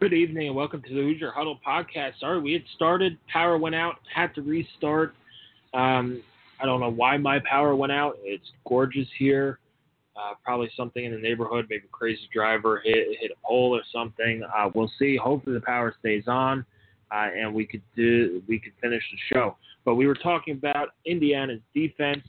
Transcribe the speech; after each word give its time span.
Good 0.00 0.14
evening 0.14 0.46
and 0.46 0.56
welcome 0.56 0.80
to 0.80 0.88
the 0.88 1.02
Hoosier 1.02 1.30
Huddle 1.30 1.60
podcast. 1.64 2.20
Sorry, 2.20 2.40
we 2.40 2.54
had 2.54 2.62
started, 2.74 3.18
power 3.30 3.58
went 3.58 3.74
out, 3.74 3.96
had 4.10 4.34
to 4.34 4.40
restart. 4.40 5.14
Um, 5.74 6.22
I 6.58 6.64
don't 6.64 6.80
know 6.80 6.90
why 6.90 7.18
my 7.18 7.38
power 7.40 7.76
went 7.76 7.92
out. 7.92 8.16
It's 8.22 8.50
gorgeous 8.66 9.06
here. 9.18 9.58
Uh, 10.16 10.32
probably 10.42 10.70
something 10.74 11.04
in 11.04 11.12
the 11.12 11.18
neighborhood, 11.18 11.66
maybe 11.68 11.84
crazy 11.92 12.22
driver 12.32 12.80
hit 12.82 13.08
hit 13.20 13.30
a 13.30 13.46
pole 13.46 13.76
or 13.76 13.82
something. 13.92 14.42
Uh, 14.42 14.70
we'll 14.74 14.90
see. 14.98 15.18
Hopefully 15.18 15.52
the 15.52 15.60
power 15.60 15.94
stays 16.00 16.24
on, 16.26 16.64
uh, 17.14 17.28
and 17.36 17.54
we 17.54 17.66
could 17.66 17.82
do 17.94 18.42
we 18.48 18.58
could 18.58 18.72
finish 18.80 19.02
the 19.12 19.18
show. 19.34 19.58
But 19.84 19.96
we 19.96 20.06
were 20.06 20.14
talking 20.14 20.54
about 20.54 20.94
Indiana's 21.04 21.60
defense 21.74 22.24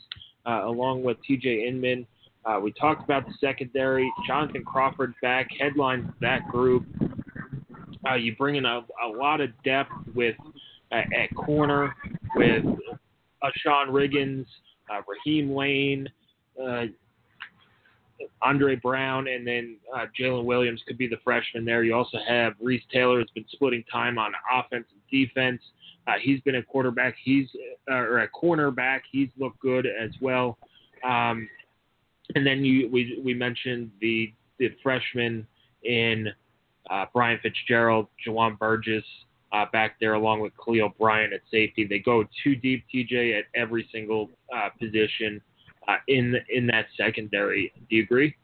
uh, 0.45 0.63
along 0.65 1.03
with 1.03 1.15
T.J. 1.25 1.69
Inman. 1.69 2.05
Uh, 2.43 2.59
we 2.61 2.73
talked 2.73 3.05
about 3.05 3.25
the 3.25 3.33
secondary. 3.39 4.11
Jonathan 4.27 4.65
Crawford 4.65 5.13
back 5.21 5.47
headlines 5.57 6.11
that 6.19 6.45
group. 6.49 6.85
Uh, 8.09 8.15
you 8.15 8.35
bring 8.35 8.55
in 8.55 8.65
a, 8.65 8.81
a 9.05 9.07
lot 9.07 9.41
of 9.41 9.49
depth 9.63 9.91
with 10.15 10.35
at 10.91 11.33
corner 11.35 11.95
with 12.35 12.65
uh, 13.41 13.49
Sean 13.57 13.89
Riggins, 13.89 14.45
uh, 14.91 15.01
Raheem 15.07 15.55
Layne, 15.55 16.07
uh, 16.61 16.85
Andre 18.41 18.75
Brown, 18.75 19.27
and 19.27 19.47
then 19.47 19.77
uh, 19.95 20.05
Jaylin 20.19 20.45
Williams 20.45 20.81
could 20.87 20.97
be 20.97 21.07
the 21.07 21.17
freshman 21.23 21.65
there. 21.65 21.83
You 21.83 21.95
also 21.95 22.17
have 22.27 22.53
Reese 22.59 22.83
Taylor 22.91 23.19
has 23.19 23.29
been 23.33 23.45
splitting 23.51 23.83
time 23.91 24.17
on 24.17 24.33
offense 24.53 24.85
and 24.91 25.01
defense. 25.09 25.61
Uh, 26.07 26.13
he's 26.21 26.41
been 26.41 26.55
a 26.55 26.63
quarterback. 26.63 27.15
He's 27.23 27.47
uh, 27.89 27.95
or 27.95 28.19
a 28.19 28.29
cornerback. 28.29 29.01
He's 29.11 29.29
looked 29.37 29.59
good 29.59 29.85
as 29.85 30.11
well. 30.21 30.57
Um, 31.03 31.47
and 32.35 32.45
then 32.45 32.63
you 32.63 32.89
we 32.89 33.21
we 33.23 33.33
mentioned 33.33 33.91
the 34.01 34.33
the 34.59 34.69
freshman 34.83 35.47
in 35.83 36.27
uh, 36.89 37.05
Brian 37.13 37.39
Fitzgerald, 37.41 38.07
Juwan 38.25 38.57
Burgess 38.57 39.03
uh, 39.51 39.65
back 39.71 39.97
there, 39.99 40.13
along 40.13 40.39
with 40.39 40.53
Khalil 40.63 40.93
Bryant 40.99 41.33
at 41.33 41.41
safety. 41.51 41.85
They 41.85 41.99
go 41.99 42.23
too 42.43 42.55
deep, 42.55 42.85
TJ, 42.93 43.37
at 43.37 43.45
every 43.55 43.87
single 43.91 44.29
uh, 44.55 44.69
position 44.79 45.41
uh, 45.87 45.97
in 46.07 46.35
in 46.49 46.67
that 46.67 46.85
secondary. 46.97 47.71
Do 47.89 47.95
you 47.95 48.03
agree? 48.03 48.35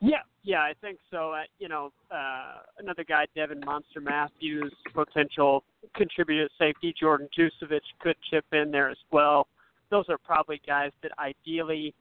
Yeah, 0.00 0.22
yeah, 0.42 0.60
I 0.60 0.72
think 0.80 0.98
so. 1.10 1.32
Uh, 1.32 1.42
you 1.58 1.68
know, 1.68 1.92
uh, 2.10 2.60
another 2.78 3.04
guy, 3.04 3.26
Devin 3.34 3.60
Monster 3.64 4.00
Matthews, 4.00 4.72
potential 4.94 5.64
contributor 5.94 6.44
at 6.44 6.50
safety. 6.58 6.94
Jordan 6.98 7.28
Jucevic 7.38 7.80
could 8.00 8.16
chip 8.30 8.44
in 8.52 8.70
there 8.70 8.88
as 8.88 8.96
well. 9.10 9.46
Those 9.90 10.04
are 10.08 10.18
probably 10.18 10.60
guys 10.66 10.92
that 11.02 11.12
ideally 11.18 11.94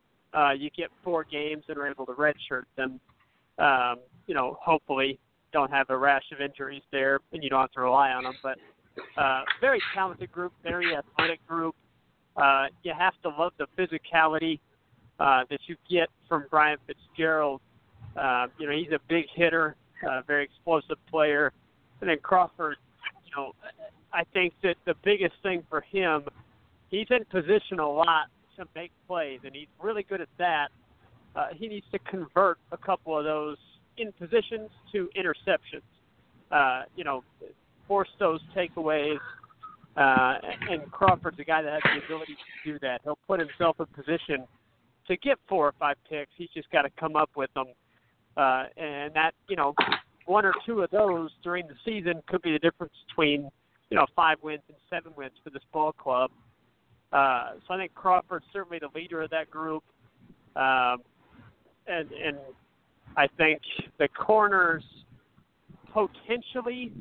you 0.58 0.70
get 0.78 0.90
four 1.04 1.24
games 1.24 1.64
and 1.68 1.78
are 1.78 1.88
able 1.88 2.06
to 2.06 2.14
redshirt 2.14 2.66
them. 2.78 3.00
Um, 3.58 3.98
you 4.30 4.36
know, 4.36 4.58
hopefully 4.62 5.20
don't 5.52 5.72
have 5.72 5.90
a 5.90 5.98
rash 5.98 6.26
of 6.32 6.40
injuries 6.40 6.84
there, 6.92 7.20
and 7.34 7.44
you 7.44 7.50
don't 7.50 7.62
have 7.62 7.72
to 7.72 7.82
rely 7.82 8.12
on 8.12 8.24
them. 8.24 8.36
But 8.44 8.60
uh, 9.18 9.42
very 9.60 9.82
talented 9.96 10.32
group, 10.32 10.54
very 10.62 10.96
athletic 10.96 11.46
group. 11.48 11.76
Uh, 12.38 12.68
you 12.84 12.94
have 12.98 13.16
to 13.24 13.30
love 13.30 13.54
the 13.58 13.66
physicality 13.76 14.60
uh, 15.20 15.46
that 15.50 15.62
you 15.66 15.76
get 15.90 16.10
from 16.30 16.46
Brian 16.52 16.78
Fitzgerald. 16.86 17.60
Uh, 18.16 18.46
you 18.60 18.68
know, 18.68 18.78
he's 18.78 18.92
a 18.92 19.00
big 19.10 19.26
hitter, 19.34 19.76
uh, 20.08 20.22
very 20.28 20.44
explosive 20.44 20.98
player. 21.10 21.52
And 22.00 22.10
then 22.10 22.20
Crawford, 22.22 22.78
you 23.26 23.32
know, 23.36 23.54
I 24.14 24.24
think 24.32 24.54
that 24.62 24.76
the 24.86 24.94
biggest 25.04 25.34
thing 25.42 25.64
for 25.72 25.82
him, 25.82 26.26
he's 26.90 27.08
in 27.10 27.26
position 27.26 27.80
a 27.80 27.90
lot 27.90 28.28
to 28.58 28.66
make 28.76 28.92
plays, 29.08 29.40
and 29.44 29.56
he's 29.56 29.68
really 29.82 30.04
good 30.04 30.22
at 30.22 30.30
that. 30.38 30.68
Uh, 31.36 31.48
he 31.56 31.68
needs 31.68 31.86
to 31.92 32.00
convert 32.00 32.60
a 32.72 32.78
couple 32.78 33.18
of 33.18 33.24
those 33.24 33.58
in 34.00 34.12
positions 34.14 34.70
to 34.92 35.10
interceptions. 35.18 35.82
Uh, 36.52 36.84
you 36.96 37.04
know, 37.04 37.24
force 37.88 38.10
those 38.20 38.40
takeaways. 38.56 39.18
Uh, 39.98 40.36
and 40.70 40.90
Crawford's 40.92 41.40
a 41.40 41.44
guy 41.44 41.62
that 41.62 41.74
has 41.74 41.82
the 41.84 42.06
ability 42.06 42.34
to 42.34 42.72
do 42.74 42.80
that. 42.80 43.02
He'll 43.04 43.20
put 43.28 43.40
himself 43.40 43.78
in 43.80 43.86
position 43.88 44.48
to 45.08 45.18
get 45.18 45.38
four 45.48 45.68
or 45.68 45.74
five 45.80 45.98
picks. 46.10 46.32
He's 46.38 46.50
just 46.54 46.70
got 46.72 46.84
to 46.84 46.90
come 47.00 47.16
up 47.16 47.32
with 47.36 47.54
them. 47.54 47.68
Uh, 48.38 48.66
and 48.78 49.14
that, 49.16 49.32
you 49.50 49.56
know, 49.56 49.74
one 50.26 50.46
or 50.46 50.54
two 50.66 50.82
of 50.82 50.92
those 50.92 51.32
during 51.44 51.68
the 51.68 51.74
season 51.84 52.22
could 52.28 52.42
be 52.42 52.52
the 52.52 52.60
difference 52.60 52.94
between, 53.08 53.50
you 53.90 53.98
know, 53.98 54.06
five 54.16 54.38
wins 54.42 54.62
and 54.70 54.78
seven 54.90 55.12
wins 55.18 55.34
for 55.44 55.50
this 55.50 55.64
ball 55.74 55.92
club. 55.92 56.32
Uh, 57.12 57.54
so 57.68 57.74
I 57.74 57.78
think 57.78 57.94
Crawford's 57.96 58.46
certainly 58.54 58.80
the 58.80 58.90
leader 58.98 59.22
of 59.22 59.32
that 59.32 59.50
group. 59.50 59.84
Um, 60.56 61.00
and, 61.88 62.12
and 62.12 62.38
I 63.18 63.28
think 63.38 63.62
the 63.98 64.08
corners 64.08 64.84
potentially, 65.94 66.92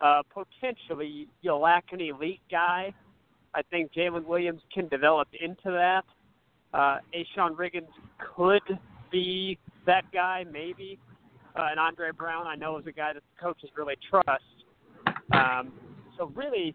uh, 0.00 0.22
potentially, 0.32 1.28
you 1.42 1.54
lack 1.54 1.86
an 1.92 2.00
elite 2.00 2.40
guy. 2.50 2.92
I 3.54 3.62
think 3.70 3.92
Jaylin 3.92 4.24
Williams 4.24 4.62
can 4.72 4.88
develop 4.88 5.28
into 5.40 5.70
that. 5.70 6.04
Uh, 6.72 6.98
A'Shon 7.14 7.56
Riggins 7.56 7.88
could 8.36 8.78
be 9.10 9.58
that 9.86 10.04
guy, 10.12 10.44
maybe. 10.50 10.98
Uh, 11.56 11.68
and 11.70 11.78
Andre 11.78 12.10
Brown, 12.10 12.46
I 12.46 12.56
know, 12.56 12.78
is 12.78 12.86
a 12.86 12.92
guy 12.92 13.12
that 13.12 13.22
the 13.22 13.42
coaches 13.42 13.70
really 13.76 13.94
trust. 14.10 14.42
Um, 15.32 15.72
so 16.18 16.32
really, 16.34 16.74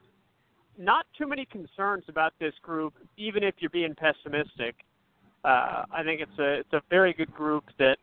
not 0.77 1.05
too 1.17 1.27
many 1.27 1.45
concerns 1.45 2.05
about 2.07 2.33
this 2.39 2.53
group, 2.61 2.93
even 3.17 3.43
if 3.43 3.55
you're 3.59 3.69
being 3.69 3.93
pessimistic. 3.93 4.75
Uh, 5.43 5.83
I 5.91 6.03
think 6.03 6.21
it's 6.21 6.39
a 6.39 6.59
it's 6.59 6.73
a 6.73 6.81
very 6.89 7.13
good 7.13 7.33
group 7.33 7.65
that 7.77 7.97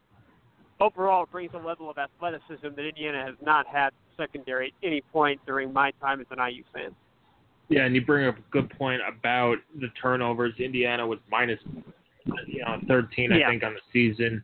overall 0.81 1.25
it 1.25 1.31
brings 1.31 1.53
a 1.55 1.59
level 1.59 1.91
of 1.91 1.97
athleticism 1.99 2.69
that 2.77 2.87
Indiana 2.87 3.25
has 3.25 3.35
not 3.45 3.67
had 3.67 3.91
secondary 4.17 4.69
at 4.69 4.87
any 4.87 5.01
point 5.13 5.41
during 5.47 5.73
my 5.73 5.91
time 6.01 6.21
as 6.21 6.27
an 6.31 6.39
IU 6.39 6.63
fan. 6.73 6.95
Yeah, 7.69 7.85
and 7.85 7.95
you 7.95 8.05
bring 8.05 8.29
up 8.29 8.39
a 8.39 8.51
good 8.51 8.71
point 8.71 9.01
about 9.07 9.57
the 9.81 9.89
turnovers. 10.01 10.55
Indiana 10.59 11.07
was 11.07 11.19
minus, 11.31 11.59
you 12.47 12.65
know, 12.65 12.79
13, 12.87 13.33
I 13.33 13.39
yeah. 13.39 13.51
think, 13.51 13.65
on 13.65 13.75
the 13.75 13.81
season 13.93 14.43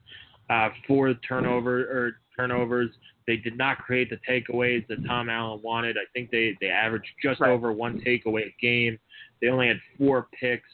uh, 0.51 0.71
for 0.87 1.15
turnover 1.27 1.83
or 1.83 2.17
turnovers. 2.37 2.91
They 3.27 3.37
did 3.37 3.57
not 3.57 3.79
create 3.79 4.11
the 4.11 4.19
takeaways 4.29 4.87
that 4.89 5.07
Tom 5.07 5.29
Allen 5.29 5.61
wanted. 5.63 5.97
I 5.97 6.11
think 6.13 6.31
they 6.33 6.57
they 6.61 6.69
averaged 6.69 7.07
just 7.23 7.41
right. 7.41 7.51
over 7.51 7.73
one 7.73 8.01
takeaway 8.01 8.47
a 8.47 8.55
game. 8.61 8.99
They 9.41 9.49
only 9.49 9.69
had 9.69 9.81
four 9.97 10.27
picks. 10.39 10.69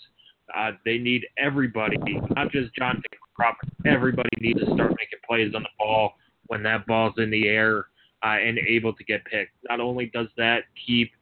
Uh, 0.57 0.73
they 0.87 0.97
need 0.97 1.27
everybody, 1.37 1.99
not 2.35 2.51
just 2.51 2.75
John 2.75 3.03
Crawford. 3.39 3.71
Everybody 3.87 4.29
needs 4.41 4.59
to 4.61 4.67
start 4.75 4.91
making 4.99 5.21
plays 5.27 5.55
on 5.55 5.63
the 5.63 5.69
ball 5.79 6.15
when 6.49 6.63
that 6.65 6.87
ball's 6.87 7.15
in 7.19 7.31
the 7.31 7.47
air 7.47 7.87
uh, 8.25 8.37
and 8.39 8.59
able 8.59 8.93
to 8.93 9.05
get 9.05 9.25
picked. 9.25 9.53
Not 9.69 9.81
only 9.81 10.07
does 10.07 10.27
that 10.37 10.65
keep 10.87 11.13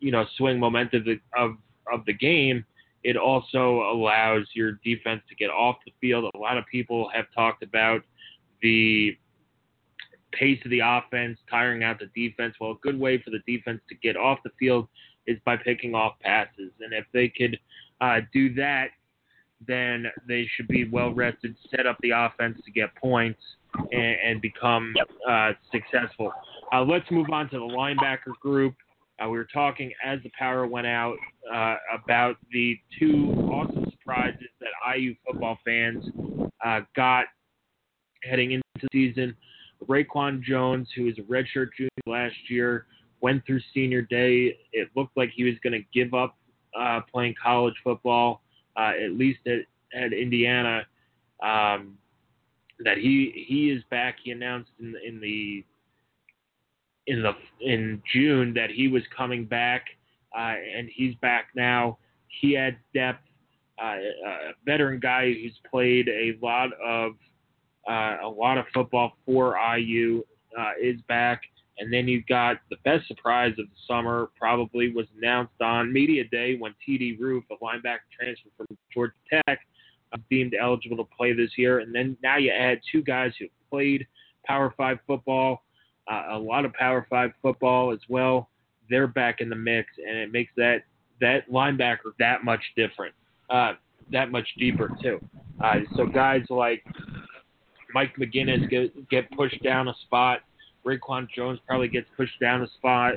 you 0.00 0.10
know 0.10 0.24
swing 0.36 0.58
momentum 0.58 1.20
of 1.36 1.56
of 1.92 2.04
the 2.06 2.14
game, 2.14 2.64
it 3.04 3.16
also 3.16 3.82
allows 3.92 4.46
your 4.54 4.72
defense 4.84 5.20
to 5.28 5.34
get 5.34 5.50
off 5.50 5.76
the 5.84 5.92
field. 6.00 6.30
A 6.34 6.38
lot 6.38 6.56
of 6.56 6.64
people 6.66 7.10
have 7.14 7.26
talked 7.34 7.62
about 7.62 8.02
the 8.62 9.16
pace 10.32 10.60
of 10.64 10.70
the 10.70 10.80
offense, 10.82 11.38
tiring 11.50 11.84
out 11.84 11.98
the 11.98 12.10
defense. 12.28 12.54
Well, 12.58 12.72
a 12.72 12.78
good 12.82 12.98
way 12.98 13.22
for 13.22 13.30
the 13.30 13.40
defense 13.46 13.80
to 13.90 13.94
get 13.96 14.16
off 14.16 14.38
the 14.44 14.50
field 14.58 14.88
is 15.26 15.38
by 15.44 15.56
picking 15.56 15.94
off 15.94 16.14
passes, 16.20 16.72
and 16.80 16.92
if 16.92 17.04
they 17.12 17.28
could 17.28 17.58
uh, 18.00 18.20
do 18.32 18.54
that, 18.54 18.88
then 19.66 20.06
they 20.28 20.48
should 20.54 20.68
be 20.68 20.88
well 20.88 21.12
rested, 21.12 21.56
set 21.74 21.86
up 21.86 21.96
the 22.00 22.10
offense 22.10 22.58
to 22.64 22.70
get 22.70 22.94
points 22.96 23.40
and, 23.92 24.16
and 24.24 24.40
become 24.40 24.92
yep. 24.96 25.08
uh, 25.28 25.52
successful. 25.72 26.32
Uh, 26.72 26.82
let's 26.82 27.10
move 27.10 27.26
on 27.32 27.48
to 27.50 27.58
the 27.58 27.64
linebacker 27.64 28.34
group. 28.40 28.74
Uh, 29.22 29.28
we 29.28 29.38
were 29.38 29.48
talking 29.52 29.90
as 30.04 30.18
the 30.22 30.30
power 30.38 30.66
went 30.66 30.86
out 30.86 31.16
uh, 31.52 31.76
about 31.94 32.36
the 32.52 32.78
two 32.98 33.32
awesome 33.50 33.86
surprises 33.90 34.48
that 34.60 34.68
IU 34.96 35.14
football 35.26 35.58
fans 35.64 36.04
uh, 36.64 36.80
got 36.94 37.24
heading 38.24 38.52
into 38.52 38.64
the 38.82 38.88
season. 38.92 39.34
Reakwon 39.88 40.42
Jones, 40.42 40.88
who 40.94 41.04
was 41.04 41.18
a 41.18 41.22
redshirt 41.22 41.68
junior 41.76 41.90
last 42.06 42.34
year, 42.48 42.86
went 43.20 43.44
through 43.46 43.60
senior 43.72 44.02
day. 44.02 44.56
It 44.72 44.88
looked 44.94 45.16
like 45.16 45.30
he 45.34 45.44
was 45.44 45.54
going 45.62 45.72
to 45.72 45.84
give 45.94 46.12
up 46.12 46.36
uh, 46.78 47.00
playing 47.10 47.34
college 47.42 47.74
football, 47.82 48.42
uh, 48.76 48.92
at 49.02 49.12
least 49.12 49.40
at, 49.46 49.60
at 49.94 50.12
Indiana. 50.12 50.86
Um, 51.42 51.98
that 52.80 52.98
he 52.98 53.44
he 53.48 53.70
is 53.70 53.82
back. 53.90 54.16
He 54.22 54.30
announced 54.30 54.70
in 54.80 54.94
in 55.06 55.20
the 55.20 55.64
in 57.06 57.22
the 57.22 57.32
in 57.60 58.02
June 58.12 58.52
that 58.54 58.70
he 58.70 58.88
was 58.88 59.02
coming 59.16 59.44
back, 59.44 59.86
uh, 60.36 60.54
and 60.76 60.88
he's 60.94 61.14
back 61.16 61.48
now. 61.54 61.98
He 62.40 62.56
adds 62.56 62.76
depth. 62.94 63.22
Uh, 63.82 63.96
a 64.26 64.52
veteran 64.64 64.98
guy 64.98 65.32
who's 65.32 65.58
played 65.70 66.08
a 66.08 66.38
lot 66.42 66.70
of 66.82 67.12
uh, 67.88 68.16
a 68.22 68.28
lot 68.28 68.58
of 68.58 68.64
football 68.72 69.12
for 69.24 69.56
IU 69.76 70.22
uh, 70.58 70.72
is 70.82 71.00
back. 71.08 71.42
And 71.78 71.92
then 71.92 72.08
you've 72.08 72.26
got 72.26 72.58
the 72.70 72.76
best 72.84 73.06
surprise 73.06 73.52
of 73.52 73.66
the 73.66 73.76
summer, 73.86 74.30
probably 74.38 74.92
was 74.92 75.06
announced 75.18 75.60
on 75.60 75.92
Media 75.92 76.24
Day 76.24 76.56
when 76.58 76.74
TD 76.86 77.18
Roof, 77.20 77.44
a 77.50 77.64
linebacker 77.64 78.08
transfer 78.18 78.48
from 78.56 78.66
Georgia 78.92 79.14
Tech, 79.30 79.60
uh, 80.12 80.18
deemed 80.30 80.54
eligible 80.58 80.96
to 80.96 81.04
play 81.16 81.32
this 81.32 81.50
year. 81.56 81.80
And 81.80 81.94
then 81.94 82.16
now 82.22 82.38
you 82.38 82.50
add 82.50 82.80
two 82.90 83.02
guys 83.02 83.32
who 83.38 83.46
played 83.70 84.06
Power 84.46 84.72
Five 84.76 84.98
football, 85.06 85.64
uh, 86.10 86.24
a 86.30 86.38
lot 86.38 86.64
of 86.64 86.72
Power 86.72 87.06
Five 87.10 87.32
football 87.42 87.92
as 87.92 88.00
well. 88.08 88.48
They're 88.88 89.08
back 89.08 89.40
in 89.40 89.48
the 89.48 89.56
mix, 89.56 89.90
and 89.98 90.16
it 90.16 90.32
makes 90.32 90.52
that 90.56 90.84
that 91.20 91.50
linebacker 91.50 92.12
that 92.18 92.44
much 92.44 92.62
different, 92.76 93.14
uh, 93.50 93.72
that 94.12 94.30
much 94.30 94.48
deeper 94.58 94.90
too. 95.02 95.18
Uh, 95.62 95.76
so 95.96 96.06
guys 96.06 96.42
like 96.50 96.84
Mike 97.94 98.14
McGinnis 98.18 98.68
get, 98.68 99.08
get 99.08 99.30
pushed 99.32 99.62
down 99.62 99.88
a 99.88 99.94
spot. 100.04 100.40
Reakwon 100.86 101.28
Jones 101.34 101.58
probably 101.66 101.88
gets 101.88 102.06
pushed 102.16 102.38
down 102.40 102.62
a 102.62 102.68
spot. 102.78 103.14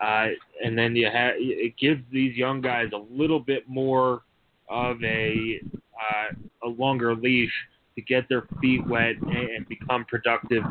Uh, 0.00 0.28
and 0.62 0.76
then 0.76 0.94
you 0.94 1.06
have 1.10 1.32
it 1.38 1.74
gives 1.78 2.02
these 2.12 2.36
young 2.36 2.60
guys 2.60 2.88
a 2.92 3.02
little 3.10 3.40
bit 3.40 3.66
more 3.66 4.22
of 4.68 5.02
a 5.02 5.60
uh, 5.96 6.66
a 6.66 6.68
longer 6.68 7.14
leash 7.14 7.52
to 7.94 8.02
get 8.02 8.28
their 8.28 8.46
feet 8.60 8.86
wet 8.86 9.14
and, 9.22 9.36
and 9.36 9.68
become 9.68 10.04
productive 10.04 10.62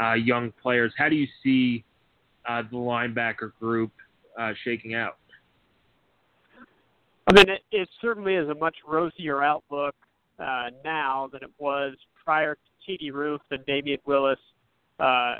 uh, 0.00 0.14
young 0.14 0.52
players. 0.62 0.92
How 0.96 1.08
do 1.08 1.16
you 1.16 1.26
see 1.42 1.84
uh, 2.48 2.62
the 2.70 2.76
linebacker 2.76 3.50
group 3.58 3.90
uh, 4.38 4.52
shaking 4.62 4.94
out? 4.94 5.16
I 7.26 7.32
mean, 7.32 7.48
it, 7.48 7.62
it 7.72 7.88
certainly 8.00 8.34
is 8.34 8.48
a 8.48 8.54
much 8.54 8.76
rosier 8.86 9.42
outlook 9.42 9.96
uh, 10.38 10.70
now 10.84 11.28
than 11.32 11.42
it 11.42 11.50
was 11.58 11.94
prior 12.24 12.54
to 12.54 12.92
TD 12.92 13.12
Roof 13.12 13.40
and 13.50 13.66
Damion 13.66 13.98
Willis 14.06 14.38
uh, 15.00 15.36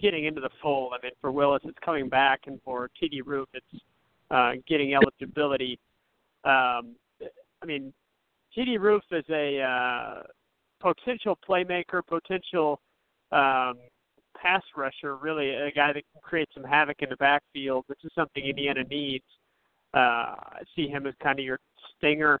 getting 0.00 0.24
into 0.26 0.40
the 0.40 0.50
fold. 0.62 0.92
I 0.94 1.02
mean, 1.02 1.12
for 1.20 1.30
Willis, 1.32 1.62
it's 1.64 1.78
coming 1.84 2.08
back, 2.08 2.40
and 2.46 2.60
for 2.64 2.90
TD 3.02 3.20
Roof, 3.24 3.48
it's 3.54 3.82
uh, 4.30 4.52
getting 4.68 4.94
eligibility. 4.94 5.78
Um, 6.44 6.96
I 7.62 7.66
mean, 7.66 7.92
TD 8.56 8.78
Roof 8.78 9.02
is 9.10 9.24
a 9.30 9.60
uh, 9.60 10.22
potential 10.80 11.38
playmaker, 11.48 12.02
potential 12.06 12.80
um, 13.32 13.74
pass 14.40 14.62
rusher, 14.76 15.16
really 15.16 15.50
a 15.50 15.70
guy 15.72 15.88
that 15.88 16.04
can 16.12 16.20
create 16.22 16.48
some 16.54 16.64
havoc 16.64 16.96
in 17.00 17.08
the 17.08 17.16
backfield, 17.16 17.84
which 17.86 17.98
is 18.04 18.10
something 18.14 18.44
Indiana 18.44 18.84
needs. 18.84 19.24
Uh, 19.94 20.34
I 20.36 20.62
see 20.74 20.88
him 20.88 21.06
as 21.06 21.14
kind 21.22 21.38
of 21.38 21.44
your 21.44 21.58
stinger 21.96 22.38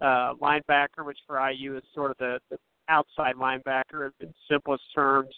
uh, 0.00 0.34
linebacker, 0.40 1.04
which 1.04 1.18
for 1.26 1.50
IU 1.50 1.76
is 1.76 1.82
sort 1.94 2.10
of 2.10 2.16
the, 2.18 2.38
the 2.50 2.58
outside 2.88 3.36
linebacker 3.36 4.10
in 4.20 4.32
simplest 4.50 4.82
terms. 4.94 5.34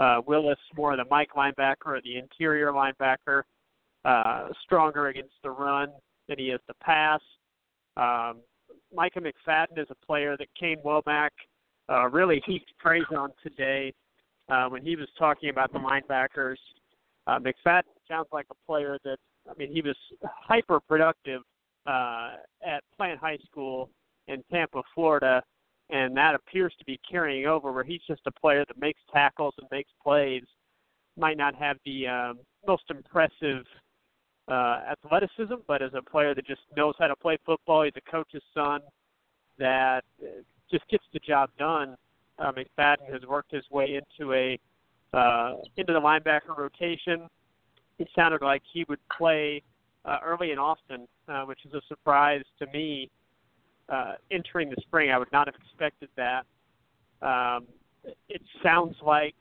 Uh, 0.00 0.22
Willis 0.26 0.58
more 0.76 0.92
of 0.92 0.98
the 0.98 1.04
Mike 1.10 1.32
linebacker 1.36 1.86
or 1.86 2.00
the 2.02 2.16
interior 2.16 2.72
linebacker, 2.72 3.42
uh, 4.06 4.48
stronger 4.64 5.08
against 5.08 5.34
the 5.42 5.50
run 5.50 5.90
than 6.26 6.38
he 6.38 6.46
is 6.46 6.60
the 6.68 6.74
pass. 6.82 7.20
Um, 7.98 8.38
Micah 8.94 9.20
McFadden 9.20 9.78
is 9.78 9.86
a 9.90 10.06
player 10.06 10.38
that 10.38 10.48
Kane 10.58 10.78
Wommack 10.82 11.28
uh, 11.90 12.08
really 12.08 12.42
heaped 12.46 12.72
praise 12.78 13.04
on 13.14 13.30
today 13.42 13.92
uh, 14.48 14.68
when 14.68 14.82
he 14.82 14.96
was 14.96 15.08
talking 15.18 15.50
about 15.50 15.70
the 15.70 15.78
linebackers. 15.78 16.56
Uh, 17.26 17.38
McFadden 17.38 17.82
sounds 18.08 18.28
like 18.32 18.46
a 18.50 18.66
player 18.66 18.96
that 19.04 19.18
I 19.48 19.52
mean 19.58 19.70
he 19.70 19.82
was 19.82 19.96
hyper 20.24 20.80
productive 20.80 21.42
uh, 21.86 22.30
at 22.66 22.82
Plant 22.96 23.20
High 23.20 23.38
School 23.50 23.90
in 24.28 24.42
Tampa, 24.50 24.82
Florida, 24.94 25.42
and 25.90 26.16
that 26.16 26.34
appears 26.34 26.72
to 26.78 26.84
be 26.84 27.00
carrying 27.08 27.46
over 27.46 27.72
where 27.72 27.84
he's 27.84 28.00
just 28.06 28.22
a 28.26 28.30
player 28.30 28.64
that 28.66 28.78
makes 28.80 29.00
tackles 29.12 29.54
and 29.58 29.66
makes 29.70 29.90
plays. 30.02 30.44
Might 31.16 31.36
not 31.36 31.54
have 31.54 31.76
the 31.84 32.06
um, 32.06 32.38
most 32.66 32.84
impressive 32.90 33.64
uh, 34.48 34.80
athleticism, 34.92 35.54
but 35.66 35.82
as 35.82 35.90
a 35.94 36.02
player 36.02 36.34
that 36.34 36.46
just 36.46 36.62
knows 36.76 36.94
how 36.98 37.08
to 37.08 37.16
play 37.16 37.38
football, 37.44 37.84
he's 37.84 37.92
a 37.96 38.10
coach's 38.10 38.42
son 38.54 38.80
that 39.58 40.04
uh, 40.22 40.26
just 40.70 40.88
gets 40.88 41.04
the 41.12 41.18
job 41.20 41.50
done. 41.58 41.96
Uh, 42.38 42.52
McFadden 42.52 43.12
has 43.12 43.22
worked 43.28 43.52
his 43.52 43.64
way 43.70 44.00
into 44.00 44.32
a 44.32 44.58
uh, 45.12 45.54
into 45.76 45.92
the 45.92 46.00
linebacker 46.00 46.56
rotation. 46.56 47.28
It 47.98 48.08
sounded 48.14 48.42
like 48.42 48.62
he 48.72 48.84
would 48.88 49.00
play 49.16 49.62
uh, 50.04 50.18
early 50.24 50.52
and 50.52 50.60
often, 50.60 51.06
uh, 51.28 51.42
which 51.42 51.58
is 51.66 51.74
a 51.74 51.80
surprise 51.88 52.42
to 52.60 52.66
me 52.72 53.10
uh, 53.90 54.14
entering 54.30 54.70
the 54.70 54.76
spring. 54.82 55.10
I 55.10 55.18
would 55.18 55.32
not 55.32 55.48
have 55.48 55.54
expected 55.54 56.08
that. 56.16 56.46
Um, 57.22 57.66
it 58.28 58.40
sounds 58.62 58.96
like 59.02 59.34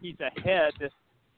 he's 0.00 0.16
ahead 0.20 0.72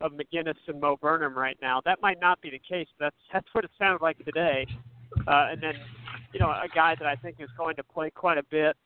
of 0.01 0.13
McGinnis 0.13 0.57
and 0.67 0.81
Mo 0.81 0.97
Burnham 1.01 1.37
right 1.37 1.57
now. 1.61 1.81
That 1.85 2.01
might 2.01 2.21
not 2.21 2.41
be 2.41 2.51
the 2.51 2.61
case. 2.61 2.89
That's 2.99 3.17
that's 3.33 3.47
what 3.53 3.65
it 3.65 3.71
sounded 3.79 4.03
like 4.03 4.19
today. 4.25 4.67
Uh, 5.27 5.49
and 5.51 5.63
then, 5.63 5.75
you 6.33 6.41
know, 6.41 6.49
a 6.49 6.69
guy 6.75 6.95
that 6.99 7.07
I 7.07 7.17
think 7.17 7.37
is 7.41 7.49
going 7.57 7.77
to 7.77 7.83
play 7.83 8.11
quite 8.11 8.39
a 8.39 8.43
bit 8.51 8.77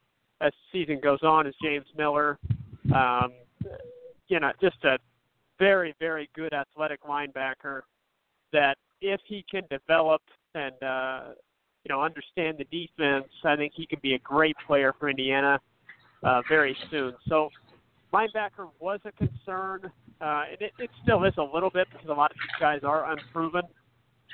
as 0.40 0.52
the 0.72 0.84
season 0.84 1.00
goes 1.02 1.22
on 1.22 1.46
is 1.46 1.54
James 1.62 1.86
Miller. 1.96 2.38
Um, 2.94 3.32
you 4.28 4.40
know, 4.40 4.52
just 4.60 4.82
a 4.84 4.98
very, 5.58 5.94
very 6.00 6.30
good 6.34 6.52
athletic 6.52 7.02
linebacker 7.04 7.82
that 8.52 8.76
if 9.00 9.20
he 9.26 9.44
can 9.50 9.62
develop 9.70 10.22
and 10.54 10.74
uh, 10.82 11.20
you 11.84 11.88
know 11.88 12.02
understand 12.02 12.58
the 12.58 12.64
defense, 12.64 13.28
I 13.44 13.56
think 13.56 13.72
he 13.74 13.86
could 13.86 14.02
be 14.02 14.14
a 14.14 14.18
great 14.18 14.56
player 14.66 14.94
for 14.98 15.08
Indiana 15.08 15.60
uh, 16.22 16.42
very 16.48 16.76
soon. 16.90 17.14
So 17.28 17.50
linebacker 18.12 18.68
was 18.80 19.00
a 19.04 19.12
concern, 19.12 19.90
uh, 20.20 20.44
and 20.50 20.60
it, 20.60 20.72
it 20.78 20.90
still 21.02 21.24
is 21.24 21.34
a 21.38 21.42
little 21.42 21.70
bit 21.70 21.88
because 21.90 22.08
a 22.08 22.12
lot 22.12 22.30
of 22.30 22.36
these 22.36 22.60
guys 22.60 22.80
are 22.84 23.10
unproven. 23.10 23.62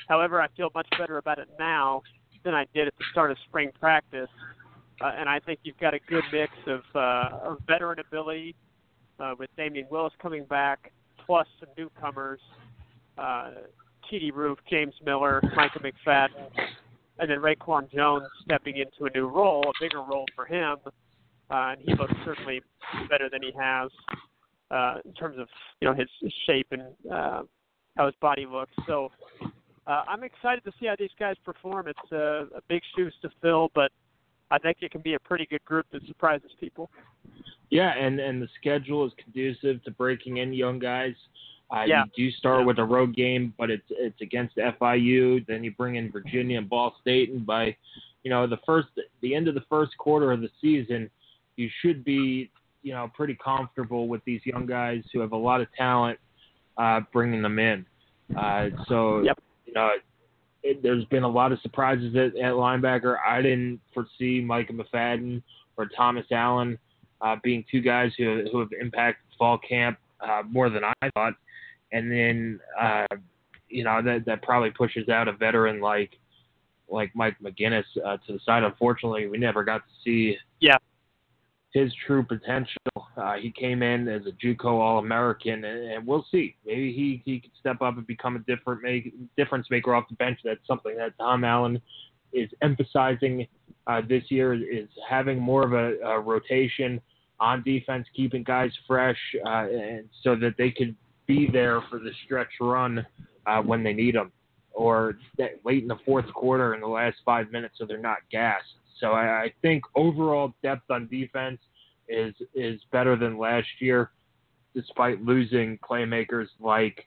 However, 0.09 0.41
I 0.41 0.49
feel 0.57 0.71
much 0.75 0.89
better 0.99 1.19
about 1.19 1.39
it 1.39 1.49
now 1.59 2.03
than 2.45 2.55
I 2.55 2.67
did 2.75 2.87
at 2.87 2.95
the 2.99 3.05
start 3.11 3.31
of 3.31 3.37
spring 3.49 3.71
practice, 3.79 4.31
uh, 5.01 5.13
and 5.17 5.29
I 5.29 5.41
think 5.41 5.61
you've 5.63 5.79
got 5.79 5.95
a 5.95 5.99
good 6.09 6.25
mix 6.33 6.53
of, 6.67 6.83
uh, 6.95 7.51
of 7.51 7.59
veteran 7.67 7.99
ability 7.99 8.55
uh, 9.21 9.35
with 9.39 9.51
Damion 9.59 9.91
Willis 9.91 10.13
coming 10.21 10.45
back, 10.45 10.93
plus 11.27 11.47
some 11.61 11.69
newcomers. 11.77 12.41
Uh, 13.17 13.51
TD 14.11 14.33
Roof, 14.33 14.59
James 14.71 14.95
Miller, 15.05 15.43
Micah 15.55 15.81
McFadden, 15.81 16.51
and 17.19 17.31
then 17.31 17.39
Reakwon 17.39 17.91
Jones 17.93 18.25
stepping 18.45 18.77
into 18.77 19.07
a 19.07 19.11
new 19.17 19.27
role, 19.27 19.63
a 19.63 19.73
bigger 19.81 20.03
role 20.03 20.27
for 20.35 20.47
him, 20.47 20.77
uh, 21.51 21.75
and 21.75 21.81
he 21.81 21.95
looks 21.95 22.15
certainly 22.25 22.61
better 23.09 23.29
than 23.31 23.43
he 23.43 23.53
has 23.59 23.91
uh, 24.71 24.97
in 25.05 25.13
terms 25.15 25.39
of 25.39 25.49
you 25.81 25.89
know 25.89 25.95
his, 25.95 26.09
his 26.21 26.33
shape 26.47 26.67
and 26.71 26.83
uh, 27.11 27.43
how 27.97 28.07
his 28.07 28.15
body 28.21 28.47
looks. 28.51 28.73
So 28.87 29.11
uh, 29.87 30.03
I'm 30.07 30.23
excited 30.23 30.65
to 30.65 30.73
see 30.79 30.87
how 30.87 30.97
these 30.99 31.11
guys 31.19 31.37
perform. 31.45 31.89
It's 31.89 32.13
uh, 32.13 32.57
a 32.57 32.63
big 32.69 32.83
shoes 32.97 33.15
to 33.23 33.31
fill, 33.41 33.71
but 33.75 33.91
I 34.51 34.59
think 34.59 34.79
it 34.81 34.91
can 34.91 35.01
be 35.01 35.15
a 35.15 35.21
pretty 35.21 35.47
good 35.47 35.65
group 35.65 35.87
that 35.93 36.07
surprises 36.07 36.51
people. 36.61 36.91
Yeah, 37.71 37.93
and 37.95 38.19
and 38.21 38.41
the 38.41 38.49
schedule 38.59 39.07
is 39.07 39.13
conducive 39.23 39.83
to 39.85 39.91
breaking 39.91 40.39
in 40.39 40.53
young 40.53 40.79
guys. 40.79 41.15
Uh, 41.75 41.85
yeah. 41.87 42.05
You 42.15 42.31
do 42.31 42.37
start 42.37 42.61
yeah. 42.61 42.67
with 42.67 42.79
a 42.79 42.85
road 42.85 43.15
game, 43.15 43.53
but 43.59 43.71
it's 43.71 43.85
it's 43.91 44.21
against 44.21 44.57
FIU. 44.57 45.47
Then 45.47 45.63
you 45.63 45.73
bring 45.73 45.97
in 45.97 46.11
Virginia 46.11 46.59
and 46.59 46.69
Ball 46.69 46.95
State, 47.01 47.31
and 47.31 47.45
by 47.45 47.77
you 48.23 48.31
know 48.31 48.47
the 48.47 48.59
first 48.65 48.89
the 49.21 49.35
end 49.35 49.49
of 49.49 49.55
the 49.55 49.65
first 49.69 49.97
quarter 49.99 50.33
of 50.33 50.41
the 50.41 50.51
season, 50.61 51.11
you 51.57 51.69
should 51.83 52.05
be 52.05 52.51
you 52.83 52.93
know 52.93 53.11
pretty 53.15 53.37
comfortable 53.43 54.09
with 54.09 54.25
these 54.25 54.41
young 54.45 54.67
guys 54.67 55.03
who 55.13 55.21
have 55.21 55.33
a 55.33 55.37
lot 55.37 55.61
of 55.61 55.69
talent, 55.75 56.19
uh, 56.79 57.01
bringing 57.13 57.43
them 57.43 57.59
in. 57.59 57.85
Uh, 58.37 58.69
so 58.87 59.23
yep. 59.23 59.39
you 59.67 59.73
know. 59.73 59.91
It, 60.65 60.83
there's 60.83 61.05
been 61.05 61.23
a 61.23 61.29
lot 61.29 61.53
of 61.53 61.61
surprises 61.61 62.17
at, 62.17 62.37
at 62.37 62.53
linebacker. 62.53 63.17
I 63.25 63.41
didn't 63.41 63.81
foresee 63.95 64.41
Micah 64.41 64.73
McFadden 64.73 65.41
or 65.77 65.87
Thomas 65.97 66.27
Allen 66.33 66.77
uh, 67.21 67.37
being 67.43 67.65
two 67.71 67.81
guys 67.81 68.13
who 68.19 68.45
who 68.51 68.59
have 68.59 68.69
impacted 68.79 69.25
fall 69.39 69.59
camp 69.59 69.99
uh, 70.21 70.43
more 70.49 70.71
than 70.71 70.83
I 70.85 71.11
thought. 71.15 71.35
And 71.93 72.11
then 72.11 72.61
uh, 72.79 73.07
you 73.69 73.85
know 73.85 74.03
that 74.03 74.25
that 74.27 74.43
probably 74.43 74.71
pushes 74.71 75.09
out 75.09 75.29
a 75.29 75.33
veteran 75.33 75.81
like 75.81 76.19
like 76.89 77.11
Mike 77.15 77.37
McGinnis 77.43 77.85
uh, 78.05 78.17
to 78.27 78.33
the 78.35 78.41
side. 78.45 78.63
Unfortunately, 78.63 79.27
we 79.29 79.39
never 79.39 79.65
got 79.65 79.79
to 79.79 79.93
see 80.05 80.37
yeah 80.61 80.77
his 81.73 81.93
true 82.07 82.23
potential. 82.23 82.77
Uh, 83.17 83.35
he 83.35 83.51
came 83.51 83.83
in 83.83 84.09
as 84.09 84.23
a 84.27 84.33
JUCO 84.33 84.65
All 84.65 84.99
American, 84.99 85.65
and, 85.65 85.93
and 85.93 86.07
we'll 86.07 86.25
see. 86.31 86.57
Maybe 86.65 86.93
he 86.93 87.23
he 87.25 87.41
could 87.41 87.51
step 87.59 87.83
up 87.83 87.97
and 87.97 88.07
become 88.07 88.37
a 88.37 88.41
different 88.41 88.83
make 88.83 89.15
difference 89.37 89.69
maker 89.71 89.95
off 89.95 90.09
the 90.09 90.17
bench. 90.17 90.39
That's 90.45 90.67
something 90.67 90.97
that 90.97 91.17
Tom 91.19 91.45
Allen 91.45 91.81
is 92.33 92.51
emphasizing 92.63 93.47
uh, 93.87 94.03
this 94.07 94.25
year 94.29 94.55
is 94.55 94.89
having 95.09 95.41
more 95.41 95.65
of 95.65 95.73
a, 95.73 95.99
a 96.07 96.21
rotation 96.21 97.01
on 97.41 97.63
defense, 97.63 98.07
keeping 98.15 98.43
guys 98.43 98.71
fresh, 98.87 99.19
uh, 99.47 99.67
and 99.69 100.09
so 100.23 100.35
that 100.37 100.55
they 100.59 100.71
could 100.71 100.97
be 101.29 101.47
there 101.47 101.81
for 101.89 102.01
the 102.01 102.11
stretch 102.25 102.49
run 102.61 103.07
uh, 103.47 103.63
when 103.63 103.85
they 103.85 103.93
need 103.93 104.17
them, 104.17 104.33
or 104.73 105.17
late 105.65 105.83
in 105.83 105.89
the 105.89 105.99
fourth 106.05 106.27
quarter 106.33 106.75
in 106.75 106.81
the 106.81 106.89
last 106.89 107.19
five 107.25 107.53
minutes, 107.53 107.75
so 107.79 107.87
they're 107.87 107.99
not 107.99 108.19
gassed. 108.33 108.65
So 108.99 109.13
I, 109.13 109.43
I 109.43 109.53
think 109.63 109.85
overall 109.95 110.55
depth 110.63 110.91
on 110.91 111.07
defense 111.07 111.61
is 112.09 112.35
is 112.55 112.81
better 112.91 113.15
than 113.15 113.39
last 113.39 113.69
year, 113.79 114.11
despite 114.75 115.23
losing 115.23 115.79
playmakers 115.79 116.49
like 116.59 117.07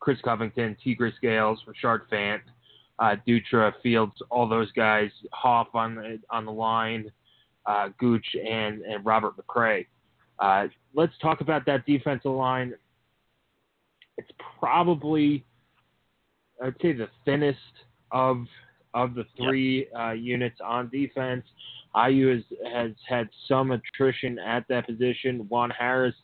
Chris 0.00 0.18
Covington, 0.24 0.76
Tegray 0.84 1.14
Scales, 1.16 1.60
Richard 1.66 2.08
Fant, 2.10 2.40
uh, 2.98 3.16
Dutra, 3.26 3.72
Fields, 3.82 4.14
all 4.30 4.48
those 4.48 4.72
guys, 4.72 5.10
Hoff 5.32 5.68
on 5.74 5.94
the 5.94 6.18
on 6.30 6.44
the 6.44 6.52
line, 6.52 7.10
uh, 7.66 7.90
Gooch, 7.98 8.26
and 8.34 8.82
and 8.82 9.04
Robert 9.04 9.34
McCray. 9.36 9.86
Uh, 10.38 10.66
let's 10.94 11.12
talk 11.22 11.40
about 11.40 11.64
that 11.66 11.86
defensive 11.86 12.32
line. 12.32 12.74
It's 14.18 14.30
probably, 14.58 15.44
I'd 16.62 16.74
say, 16.80 16.92
the 16.92 17.08
thinnest 17.24 17.58
of 18.10 18.46
of 18.94 19.14
the 19.14 19.24
three 19.36 19.88
uh, 19.92 20.12
units 20.12 20.60
on 20.64 20.88
defense. 20.88 21.44
IU 21.96 22.28
has, 22.28 22.44
has 22.72 22.90
had 23.08 23.28
some 23.48 23.72
attrition 23.72 24.38
at 24.38 24.66
that 24.68 24.86
position. 24.86 25.46
Juan 25.48 25.70
Harris 25.70 26.14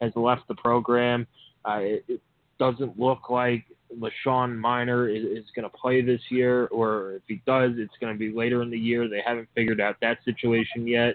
has 0.00 0.12
left 0.14 0.46
the 0.48 0.54
program. 0.54 1.26
Uh, 1.64 1.78
it, 1.80 2.04
it, 2.08 2.20
doesn't 2.58 3.00
look 3.00 3.30
like 3.30 3.64
LaShawn 3.98 4.54
Minor 4.54 5.08
is, 5.08 5.24
is 5.24 5.46
going 5.56 5.64
to 5.64 5.76
play 5.76 6.02
this 6.02 6.20
year, 6.28 6.66
or 6.66 7.12
if 7.12 7.22
he 7.26 7.40
does, 7.46 7.70
it's 7.76 7.94
going 8.02 8.12
to 8.12 8.18
be 8.18 8.30
later 8.30 8.62
in 8.62 8.68
the 8.70 8.78
year. 8.78 9.08
They 9.08 9.22
haven't 9.24 9.48
figured 9.54 9.80
out 9.80 9.96
that 10.02 10.18
situation 10.26 10.86
yet. 10.86 11.14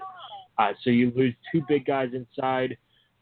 Uh, 0.58 0.72
so 0.84 0.89
you 0.89 1.13
lose 1.15 1.36
two 1.51 1.63
big 1.68 1.86
guys 1.86 2.10
inside. 2.13 2.75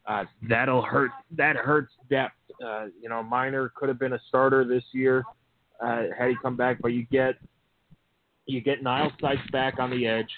Uh, 0.05 0.23
that'll 0.47 0.81
hurt. 0.81 1.11
That 1.35 1.57
hurts 1.57 1.91
depth. 2.09 2.35
Uh, 2.63 2.85
you 3.01 3.09
know, 3.09 3.21
Miner 3.21 3.71
could 3.75 3.89
have 3.89 3.99
been 3.99 4.13
a 4.13 4.19
starter 4.27 4.65
this 4.65 4.83
year 4.93 5.23
uh, 5.81 6.03
had 6.17 6.29
he 6.29 6.35
come 6.41 6.55
back, 6.55 6.77
but 6.81 6.89
you 6.89 7.05
get 7.11 7.35
you 8.45 8.61
get 8.61 8.83
Nyles 8.83 9.11
Sykes 9.21 9.41
back 9.51 9.79
on 9.79 9.89
the 9.89 10.05
edge. 10.05 10.29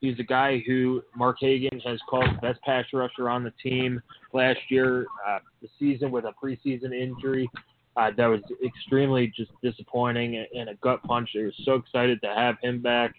He's 0.00 0.18
a 0.18 0.24
guy 0.24 0.62
who 0.66 1.02
Mark 1.16 1.38
Hagen 1.40 1.80
has 1.80 1.98
called 2.10 2.26
the 2.26 2.40
best 2.40 2.60
pass 2.62 2.84
rusher 2.92 3.30
on 3.30 3.42
the 3.42 3.52
team 3.62 4.02
last 4.34 4.58
year. 4.68 5.06
Uh, 5.26 5.38
the 5.62 5.68
season 5.78 6.10
with 6.10 6.24
a 6.24 6.32
preseason 6.42 6.92
injury 6.92 7.48
uh, 7.96 8.10
that 8.16 8.26
was 8.26 8.40
extremely 8.64 9.32
just 9.34 9.50
disappointing 9.62 10.44
and 10.54 10.68
a 10.68 10.74
gut 10.76 11.02
punch. 11.04 11.30
They 11.34 11.44
were 11.44 11.52
so 11.64 11.74
excited 11.74 12.20
to 12.22 12.28
have 12.28 12.56
him 12.62 12.82
back. 12.82 13.14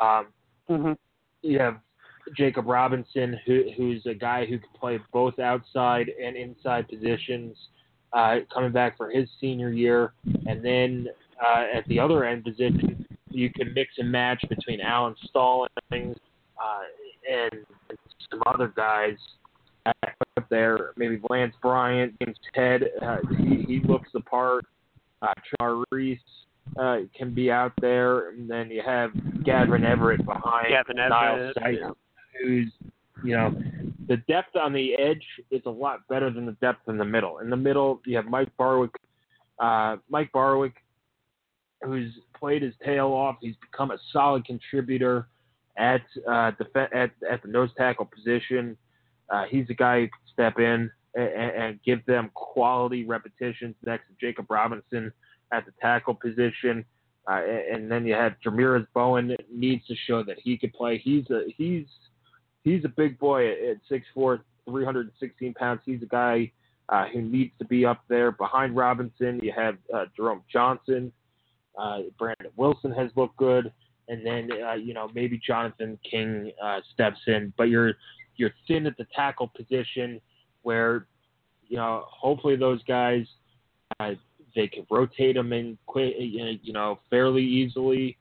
Um, 0.00 0.28
mm-hmm. 0.70 0.92
You 1.42 1.58
have 1.58 1.80
Jacob 2.36 2.66
Robinson, 2.66 3.38
who, 3.44 3.64
who's 3.76 4.06
a 4.06 4.14
guy 4.14 4.46
who 4.46 4.58
can 4.58 4.68
play 4.78 4.98
both 5.12 5.38
outside 5.38 6.10
and 6.22 6.36
inside 6.36 6.88
positions, 6.88 7.56
uh, 8.14 8.36
coming 8.52 8.72
back 8.72 8.96
for 8.96 9.10
his 9.10 9.28
senior 9.40 9.70
year. 9.70 10.12
And 10.46 10.64
then 10.64 11.08
uh, 11.44 11.64
at 11.74 11.86
the 11.88 11.98
other 11.98 12.24
end 12.24 12.44
position, 12.44 13.06
you 13.30 13.50
can 13.50 13.74
mix 13.74 13.94
and 13.98 14.10
match 14.10 14.44
between 14.48 14.80
Alan 14.80 15.14
Stallings 15.28 15.68
uh, 15.92 16.80
and 17.30 17.66
some 18.30 18.42
other 18.46 18.72
guys 18.76 19.16
up 19.86 20.48
there. 20.48 20.92
Maybe 20.96 21.20
Lance 21.28 21.54
Bryant, 21.60 22.14
James 22.20 22.38
Head. 22.54 22.84
Uh, 23.02 23.18
he, 23.38 23.64
he 23.66 23.80
looks 23.86 24.08
the 24.12 24.20
part. 24.20 24.64
Uh, 25.20 25.32
Char 25.58 25.84
Reese 25.90 26.18
uh, 26.78 26.98
can 27.16 27.34
be 27.34 27.50
out 27.50 27.72
there, 27.80 28.30
and 28.30 28.48
then 28.48 28.70
you 28.70 28.82
have 28.84 29.10
Gavin 29.44 29.84
Everett 29.84 30.24
behind 30.24 30.68
Gavin 30.68 30.98
Everett, 30.98 31.56
Niles 31.60 31.96
who's 32.42 32.70
you 33.24 33.36
know 33.36 33.54
the 34.06 34.16
depth 34.28 34.56
on 34.56 34.72
the 34.72 34.94
edge 34.94 35.24
is 35.50 35.62
a 35.66 35.70
lot 35.70 36.00
better 36.08 36.30
than 36.30 36.46
the 36.46 36.56
depth 36.60 36.88
in 36.88 36.98
the 36.98 37.04
middle. 37.04 37.38
In 37.38 37.50
the 37.50 37.56
middle, 37.56 38.00
you 38.04 38.16
have 38.16 38.26
Mike 38.26 38.50
Barwick. 38.58 38.94
Uh, 39.58 39.96
Mike 40.08 40.30
Barwick, 40.32 40.74
who's 41.82 42.12
played 42.36 42.62
his 42.62 42.74
tail 42.84 43.06
off. 43.06 43.36
He's 43.40 43.56
become 43.70 43.90
a 43.90 43.98
solid 44.12 44.44
contributor 44.44 45.28
at 45.78 46.02
uh, 46.28 46.52
def- 46.52 46.92
at 46.92 47.10
at 47.30 47.42
the 47.42 47.48
nose 47.48 47.70
tackle 47.76 48.08
position. 48.14 48.76
Uh, 49.30 49.44
he's 49.48 49.66
a 49.70 49.74
guy 49.74 50.00
who 50.00 50.06
can 50.08 50.18
step 50.32 50.58
in 50.58 50.90
and, 51.14 51.50
and 51.52 51.80
give 51.84 52.04
them 52.06 52.30
quality 52.34 53.04
repetitions 53.04 53.74
next 53.84 54.08
to 54.08 54.14
Jacob 54.20 54.50
Robinson 54.50 55.12
at 55.52 55.64
the 55.64 55.72
tackle 55.80 56.14
position. 56.14 56.84
Uh, 57.30 57.40
and 57.72 57.90
then 57.90 58.06
you 58.06 58.12
have 58.12 58.34
Jamirez 58.44 58.86
Bowen 58.92 59.34
needs 59.50 59.86
to 59.86 59.94
show 60.06 60.22
that 60.22 60.36
he 60.42 60.58
could 60.58 60.74
play. 60.74 60.98
He's 60.98 61.24
a 61.30 61.44
he's 61.56 61.86
he's 62.64 62.84
a 62.84 62.88
big 62.88 63.18
boy 63.18 63.48
at 63.48 63.78
6'4", 63.90 64.40
316 64.66 65.54
pounds. 65.54 65.80
He's 65.84 66.02
a 66.02 66.06
guy 66.06 66.50
uh, 66.88 67.06
who 67.12 67.22
needs 67.22 67.52
to 67.58 67.64
be 67.64 67.84
up 67.86 68.02
there 68.08 68.32
behind 68.32 68.74
Robinson. 68.76 69.38
You 69.42 69.52
have 69.56 69.76
uh, 69.94 70.06
Jerome 70.16 70.42
Johnson, 70.52 71.12
uh, 71.78 72.00
Brandon 72.18 72.50
Wilson 72.56 72.92
has 72.92 73.10
looked 73.16 73.36
good, 73.36 73.72
and 74.08 74.24
then 74.26 74.50
uh, 74.66 74.74
you 74.74 74.94
know 74.94 75.10
maybe 75.14 75.40
Jonathan 75.46 75.98
King 76.08 76.52
uh, 76.62 76.80
steps 76.92 77.20
in, 77.26 77.52
but 77.56 77.64
you're 77.64 77.94
you're 78.36 78.52
thin 78.66 78.86
at 78.86 78.96
the 78.96 79.06
tackle 79.14 79.50
position 79.56 80.20
where 80.62 81.06
you 81.68 81.76
know 81.76 82.04
hopefully 82.08 82.56
those 82.56 82.82
guys 82.84 83.26
uh, 84.00 84.10
they 84.54 84.68
can 84.68 84.86
rotate 84.90 85.36
them 85.36 85.52
in 85.52 85.78
you 85.94 86.72
know 86.72 86.98
fairly 87.10 87.42
easily 87.42 88.16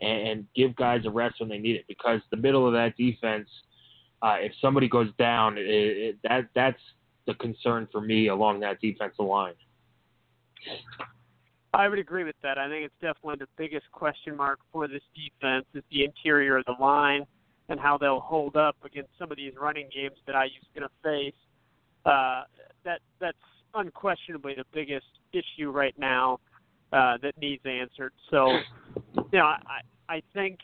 and 0.00 0.46
give 0.54 0.76
guys 0.76 1.02
a 1.06 1.10
rest 1.10 1.40
when 1.40 1.48
they 1.48 1.58
need 1.58 1.76
it 1.76 1.84
because 1.88 2.20
the 2.30 2.36
middle 2.36 2.66
of 2.66 2.72
that 2.72 2.96
defense 2.96 3.48
uh, 4.22 4.36
if 4.38 4.52
somebody 4.60 4.88
goes 4.88 5.08
down 5.18 5.58
it, 5.58 5.66
it, 5.66 6.16
that 6.24 6.48
that's 6.54 6.80
the 7.26 7.34
concern 7.34 7.88
for 7.92 8.00
me 8.00 8.28
along 8.28 8.60
that 8.60 8.80
defensive 8.80 9.24
line. 9.24 9.54
I 11.74 11.88
would 11.88 11.98
agree 11.98 12.24
with 12.24 12.36
that. 12.42 12.58
I 12.58 12.68
think 12.68 12.86
it's 12.86 12.94
definitely 13.00 13.36
the 13.40 13.48
biggest 13.56 13.90
question 13.92 14.36
mark 14.36 14.58
for 14.72 14.88
this 14.88 15.02
defense 15.14 15.66
is 15.74 15.82
the 15.90 16.04
interior 16.04 16.56
of 16.56 16.64
the 16.64 16.74
line 16.80 17.26
and 17.68 17.78
how 17.78 17.98
they'll 17.98 18.20
hold 18.20 18.56
up 18.56 18.76
against 18.84 19.10
some 19.18 19.30
of 19.30 19.36
these 19.36 19.52
running 19.60 19.88
games 19.94 20.16
that 20.26 20.34
IU's 20.34 20.64
going 20.74 20.88
to 20.88 20.94
face. 21.02 21.38
Uh, 22.06 22.44
that 22.84 23.00
that's 23.20 23.36
unquestionably 23.74 24.54
the 24.56 24.64
biggest 24.72 25.06
issue 25.32 25.70
right 25.70 25.94
now 25.98 26.40
uh, 26.92 27.18
that 27.22 27.36
needs 27.38 27.62
answered. 27.66 28.12
So, 28.30 28.50
you 29.30 29.38
know, 29.38 29.44
I 29.44 29.82
I 30.08 30.22
think 30.32 30.58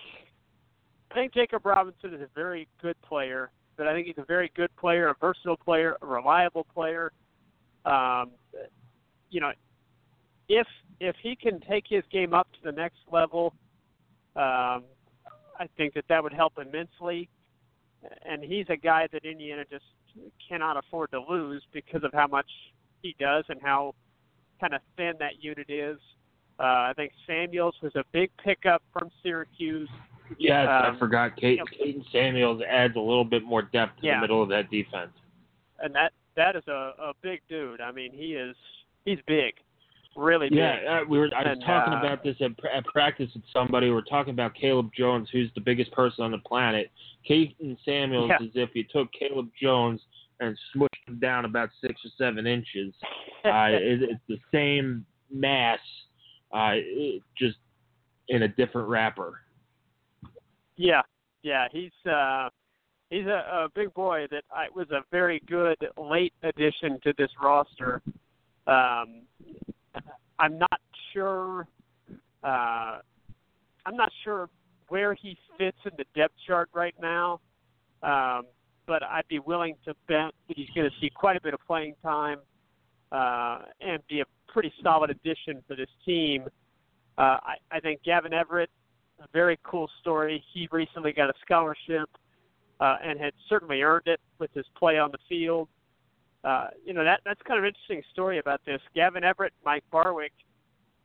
I 1.14 1.18
think 1.18 1.33
Jacob 1.33 1.64
Robinson 1.64 2.12
is 2.12 2.21
a 2.21 2.28
very 2.35 2.66
good 2.83 3.00
player, 3.02 3.52
but 3.76 3.87
I 3.87 3.94
think 3.94 4.09
he's 4.09 4.18
a 4.18 4.25
very 4.25 4.50
good 4.56 4.75
player, 4.75 5.09
a 5.09 5.14
versatile 5.21 5.56
player, 5.56 5.97
a 6.02 6.06
reliable 6.06 6.66
player. 6.75 7.12
Um, 7.87 8.33
you 9.30 9.40
know, 9.40 9.52
if 10.49 10.66
if 10.99 11.14
he 11.23 11.37
can 11.37 11.61
take 11.61 11.85
his 11.88 12.02
game 12.11 12.35
up 12.35 12.49
to 12.54 12.59
the 12.64 12.73
next 12.73 12.99
level, 13.12 13.54
um, 14.35 14.83
I 15.61 15.68
think 15.76 15.94
that 15.94 16.04
that 16.09 16.21
would 16.21 16.33
help 16.33 16.54
immensely. 16.59 17.28
And 18.28 18.42
he's 18.42 18.66
a 18.68 18.76
guy 18.76 19.06
that 19.12 19.25
Indiana 19.25 19.62
just 19.71 19.85
cannot 20.49 20.76
afford 20.76 21.12
to 21.12 21.21
lose 21.21 21.62
because 21.73 22.02
of 22.02 22.12
how 22.12 22.26
much 22.26 22.50
he 23.02 23.14
does 23.21 23.44
and 23.49 23.61
how 23.62 23.94
kind 24.61 24.75
of 24.75 24.80
thin 24.97 25.12
that 25.21 25.42
unit 25.42 25.71
is. 25.71 25.99
Uh, 26.59 26.90
I 26.90 26.92
think 26.97 27.12
Samuels 27.25 27.76
was 27.83 27.94
a 27.94 28.04
big 28.12 28.30
pickup 28.42 28.83
from 28.92 29.11
Syracuse. 29.23 29.88
Yes, 30.38 30.66
um, 30.69 30.97
I 30.97 30.99
forgot. 30.99 31.37
Kate, 31.37 31.61
you 31.81 31.99
know, 31.99 32.04
Samuels 32.12 32.62
adds 32.69 32.97
a 32.97 33.00
little 33.00 33.25
bit 33.25 33.45
more 33.45 33.62
depth 33.62 34.00
to 34.00 34.07
yeah. 34.07 34.16
the 34.16 34.23
middle 34.23 34.43
of 34.43 34.49
that 34.49 34.71
defense. 34.71 35.12
And 35.81 35.95
that 35.95 36.12
that 36.37 36.57
is 36.57 36.66
a, 36.66 36.93
a 36.99 37.12
big 37.23 37.40
dude. 37.49 37.81
I 37.81 37.93
mean, 37.93 38.12
he 38.12 38.35
is 38.35 38.57
he's 39.04 39.19
big 39.26 39.54
really 40.16 40.49
big. 40.49 40.59
Yeah, 40.59 41.00
uh, 41.02 41.04
we 41.09 41.19
were. 41.19 41.28
I 41.35 41.43
was 41.43 41.52
and, 41.52 41.64
talking 41.64 41.95
uh, 41.95 41.99
about 41.99 42.23
this 42.23 42.37
at, 42.40 42.52
at 42.75 42.85
practice 42.87 43.31
with 43.35 43.45
somebody. 43.52 43.90
We 43.90 43.97
are 43.97 44.02
talking 44.02 44.33
about 44.33 44.54
Caleb 44.54 44.90
Jones, 44.97 45.28
who's 45.33 45.50
the 45.54 45.61
biggest 45.61 45.93
person 45.93 46.25
on 46.25 46.31
the 46.31 46.38
planet. 46.38 46.90
Caden 47.28 47.76
Samuels 47.85 48.31
Yeah. 48.31 48.47
as 48.47 48.52
if 48.54 48.71
you 48.75 48.85
took 48.85 49.09
Caleb 49.12 49.50
Jones 49.61 50.00
and 50.40 50.57
smushed 50.75 50.88
him 51.09 51.19
down 51.21 51.45
about 51.45 51.71
six 51.81 52.00
or 52.04 52.11
seven 52.19 52.47
inches. 52.47 52.95
Uh, 53.45 53.69
it, 53.73 54.00
it's 54.00 54.23
the 54.26 54.38
same 54.50 55.04
mass, 55.31 55.78
uh, 56.54 56.76
just 57.37 57.59
in 58.28 58.45
a 58.45 58.49
different 58.49 58.88
wrapper. 58.88 59.40
Yeah, 60.76 61.02
yeah, 61.43 61.66
he's 61.71 61.93
uh, 62.11 62.49
he's 63.11 63.26
a, 63.26 63.64
a 63.64 63.69
big 63.75 63.93
boy 63.95 64.26
that 64.31 64.45
I, 64.50 64.66
was 64.75 64.90
a 64.90 65.00
very 65.11 65.40
good 65.47 65.76
late 65.97 66.33
addition 66.43 66.99
to 67.04 67.12
this 67.16 67.31
roster. 67.40 68.02
Um, 68.66 69.23
I'm 70.38 70.59
not 70.59 70.81
sure. 71.12 71.66
Uh, 72.43 72.99
I'm 73.87 73.97
not 73.97 74.11
sure 74.25 74.49
where 74.88 75.14
he 75.14 75.37
fits 75.59 75.78
in 75.85 75.93
the 75.97 76.04
depth 76.14 76.35
chart 76.47 76.69
right 76.75 76.95
now, 77.00 77.40
um, 78.02 78.45
but 78.87 79.02
I'd 79.02 79.28
be 79.28 79.38
willing 79.38 79.76
to 79.85 79.95
bet 80.09 80.33
that 80.49 80.57
he's 80.57 80.69
going 80.75 80.88
to 80.88 80.97
see 81.00 81.11
quite 81.14 81.37
a 81.37 81.40
bit 81.40 81.54
of 81.54 81.61
playing 81.66 81.95
time 82.02 82.38
uh, 83.12 83.61
and 83.81 84.02
be 84.09 84.21
a 84.21 84.25
pretty 84.49 84.73
solid 84.83 85.11
addition 85.11 85.62
for 85.66 85.76
this 85.76 85.88
team. 86.04 86.45
Uh, 87.16 87.38
I, 87.43 87.54
I 87.71 87.81
think 87.81 88.02
Gavin 88.02 88.33
Everett, 88.33 88.71
a 89.21 89.26
very 89.33 89.59
cool 89.62 89.88
story. 90.00 90.42
He 90.52 90.68
recently 90.73 91.12
got 91.12 91.30
a 91.30 91.35
scholarship 91.44 92.09
uh, 92.80 92.97
and 93.02 93.18
had 93.21 93.33
certainly 93.49 93.83
earned 93.83 94.06
it 94.06 94.21
with 94.38 94.52
his 94.54 94.66
play 94.76 94.99
on 94.99 95.11
the 95.11 95.18
field. 95.28 95.68
Uh, 96.44 96.68
you 96.85 96.92
know 96.92 97.04
that 97.04 97.21
that's 97.25 97.40
kind 97.47 97.59
of 97.59 97.64
an 97.64 97.68
interesting 97.68 98.02
story 98.12 98.38
about 98.38 98.61
this. 98.66 98.80
Gavin 98.94 99.25
Everett, 99.25 99.54
Mike 99.64 99.85
Barwick, 99.90 100.33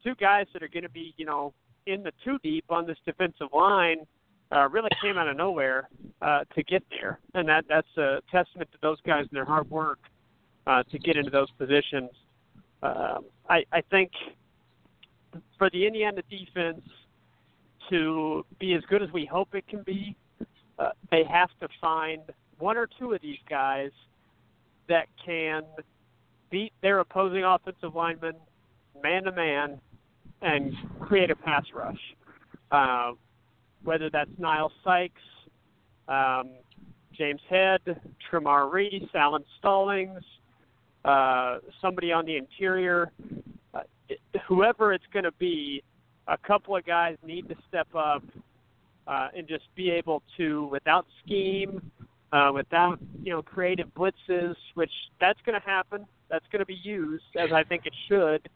two 0.04 0.14
guys 0.16 0.46
that 0.52 0.62
are 0.62 0.68
going 0.68 0.84
to 0.84 0.90
be 0.90 1.14
you 1.18 1.26
know 1.26 1.54
in 1.86 2.04
the 2.04 2.12
two 2.26 2.38
deep 2.44 2.66
on 2.70 2.86
this 2.86 2.98
defensive 3.06 3.48
line, 3.54 4.00
uh, 4.52 4.68
really 4.68 4.90
came 5.02 5.18
out 5.18 5.30
of 5.30 5.38
nowhere 5.38 5.88
uh, 6.22 6.44
to 6.56 6.64
get 6.64 6.84
there, 6.90 7.20
and 7.36 7.48
that 7.48 7.64
that's 7.70 7.88
a 7.98 8.20
testament 8.30 8.70
to 8.74 8.78
those 8.82 9.00
guys 9.06 9.22
and 9.22 9.32
their 9.32 9.46
hard 9.46 9.70
work 9.70 10.00
uh, 10.68 10.84
to 10.92 11.00
get 11.00 11.16
into 11.16 11.32
those 11.32 11.50
positions. 11.52 12.10
Uh, 12.84 13.20
I 13.50 13.64
I 13.72 13.82
think 13.90 14.12
for 15.58 15.70
the 15.70 15.86
Indiana 15.86 16.22
defense 16.30 16.82
to 17.90 18.46
be 18.60 18.74
as 18.74 18.84
good 18.90 19.02
as 19.02 19.12
we 19.12 19.26
hope 19.26 19.54
it 19.54 19.68
can 19.68 19.84
be, 19.84 20.16
uh, 20.78 20.90
they 21.12 21.24
have 21.24 21.50
to 21.60 21.68
find 21.82 22.22
one 22.58 22.78
or 22.78 22.88
two 23.00 23.14
of 23.14 23.22
these 23.22 23.40
guys 23.50 23.92
that 24.88 25.08
can 25.24 25.64
beat 26.50 26.74
their 26.82 27.00
opposing 27.00 27.44
offensive 27.44 27.96
linemen 27.96 28.34
man 29.02 29.24
to 29.24 29.32
man 29.32 29.80
and 30.42 30.74
create 31.00 31.32
a 31.32 31.36
pass 31.36 31.64
rush. 31.74 32.00
Uh, 32.72 33.12
whether 33.84 34.10
that's 34.10 34.30
Nile 34.38 34.72
Sykes, 34.84 35.22
um, 36.08 36.52
James 37.14 37.42
Head, 37.50 37.82
Tremar 38.30 38.72
Reese, 38.72 39.10
Alan 39.14 39.44
Stallings, 39.58 40.24
uh, 41.06 41.60
somebody 41.82 42.12
on 42.12 42.26
the 42.26 42.36
interior, 42.36 43.12
uh, 43.74 43.82
whoever 44.48 44.94
it's 44.94 45.06
going 45.14 45.24
to 45.24 45.32
be, 45.34 45.84
a 46.30 46.38
couple 46.38 46.76
of 46.76 46.86
guys 46.86 47.18
need 47.26 47.50
to 47.50 47.56
step 47.68 47.88
up 47.96 48.24
uh, 49.08 49.30
and 49.36 49.48
just 49.48 49.64
be 49.76 49.90
able 49.90 50.22
to, 50.38 50.68
without 50.72 51.06
scheme, 51.24 51.92
uh, 52.32 52.52
without 52.54 53.00
you 53.24 53.34
know 53.34 53.42
creative 53.42 53.88
blitzes, 53.96 54.56
which 54.76 54.92
that's 55.20 55.40
going 55.46 55.60
to 55.60 55.68
happen. 55.68 56.06
That's 56.30 56.46
going 56.52 56.60
to 56.60 56.66
be 56.66 56.78
used 56.84 57.24
as 57.36 57.52
I 57.52 57.64
think 57.64 57.88
it 57.88 57.94
should 58.08 58.48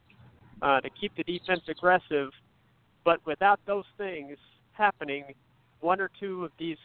uh, 0.62 0.80
to 0.82 0.90
keep 0.90 1.16
the 1.18 1.24
defense 1.24 1.62
aggressive. 1.68 2.30
But 3.04 3.26
without 3.26 3.60
those 3.66 3.86
things 3.98 4.38
happening, 4.74 5.34
one 5.82 6.00
or 6.00 6.10
two 6.20 6.46
of 6.46 6.52
these 6.60 6.78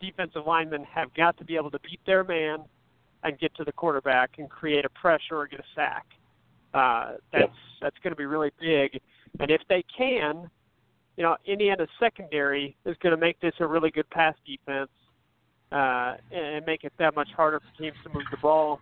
defensive 0.00 0.42
linemen 0.46 0.84
have 0.92 1.14
got 1.14 1.38
to 1.38 1.44
be 1.44 1.54
able 1.56 1.70
to 1.70 1.78
beat 1.78 2.00
their 2.04 2.24
man 2.24 2.64
and 3.22 3.38
get 3.38 3.54
to 3.54 3.64
the 3.64 3.72
quarterback 3.72 4.32
and 4.38 4.50
create 4.50 4.84
a 4.84 4.90
pressure 4.90 5.36
or 5.36 5.46
get 5.46 5.60
a 5.60 5.64
sack. 5.74 6.04
Uh, 6.74 7.12
that's 7.32 7.42
yep. 7.42 7.52
that's 7.80 7.96
going 8.02 8.10
to 8.10 8.16
be 8.16 8.26
really 8.26 8.50
big. 8.60 9.00
And 9.40 9.50
if 9.50 9.62
they 9.68 9.84
can, 9.96 10.48
you 11.16 11.22
know, 11.22 11.36
Indiana's 11.46 11.88
secondary 12.00 12.76
is 12.84 12.96
going 13.02 13.14
to 13.14 13.20
make 13.20 13.40
this 13.40 13.54
a 13.60 13.66
really 13.66 13.90
good 13.90 14.08
pass 14.10 14.34
defense 14.46 14.90
uh, 15.72 16.14
and 16.30 16.64
make 16.66 16.84
it 16.84 16.92
that 16.98 17.14
much 17.14 17.28
harder 17.36 17.60
for 17.60 17.82
teams 17.82 17.96
to 18.04 18.10
move 18.10 18.24
the 18.30 18.36
ball. 18.36 18.80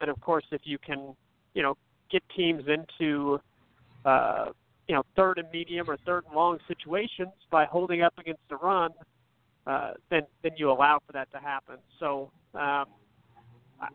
And 0.00 0.10
of 0.10 0.20
course, 0.20 0.44
if 0.50 0.62
you 0.64 0.78
can, 0.78 1.14
you 1.54 1.62
know, 1.62 1.76
get 2.10 2.22
teams 2.36 2.64
into 2.68 3.40
uh, 4.04 4.46
you 4.88 4.94
know 4.94 5.02
third 5.16 5.38
and 5.38 5.50
medium 5.50 5.88
or 5.88 5.96
third 6.04 6.24
and 6.26 6.34
long 6.34 6.58
situations 6.68 7.32
by 7.50 7.64
holding 7.64 8.02
up 8.02 8.12
against 8.18 8.42
the 8.50 8.56
run, 8.56 8.90
uh, 9.66 9.92
then 10.10 10.22
then 10.42 10.52
you 10.56 10.70
allow 10.70 11.00
for 11.06 11.12
that 11.12 11.30
to 11.32 11.38
happen. 11.38 11.76
So 11.98 12.30
um, 12.54 12.86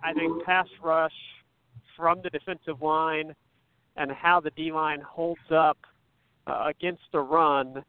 I 0.03 0.13
think 0.13 0.43
pass 0.43 0.67
rush 0.83 1.13
from 1.95 2.21
the 2.23 2.29
defensive 2.29 2.81
line 2.81 3.35
and 3.95 4.11
how 4.11 4.39
the 4.39 4.51
D 4.51 4.71
line 4.71 5.01
holds 5.01 5.41
up 5.51 5.77
uh, 6.49 6.65
against 6.67 7.03
the 7.11 7.19
run 7.19 7.83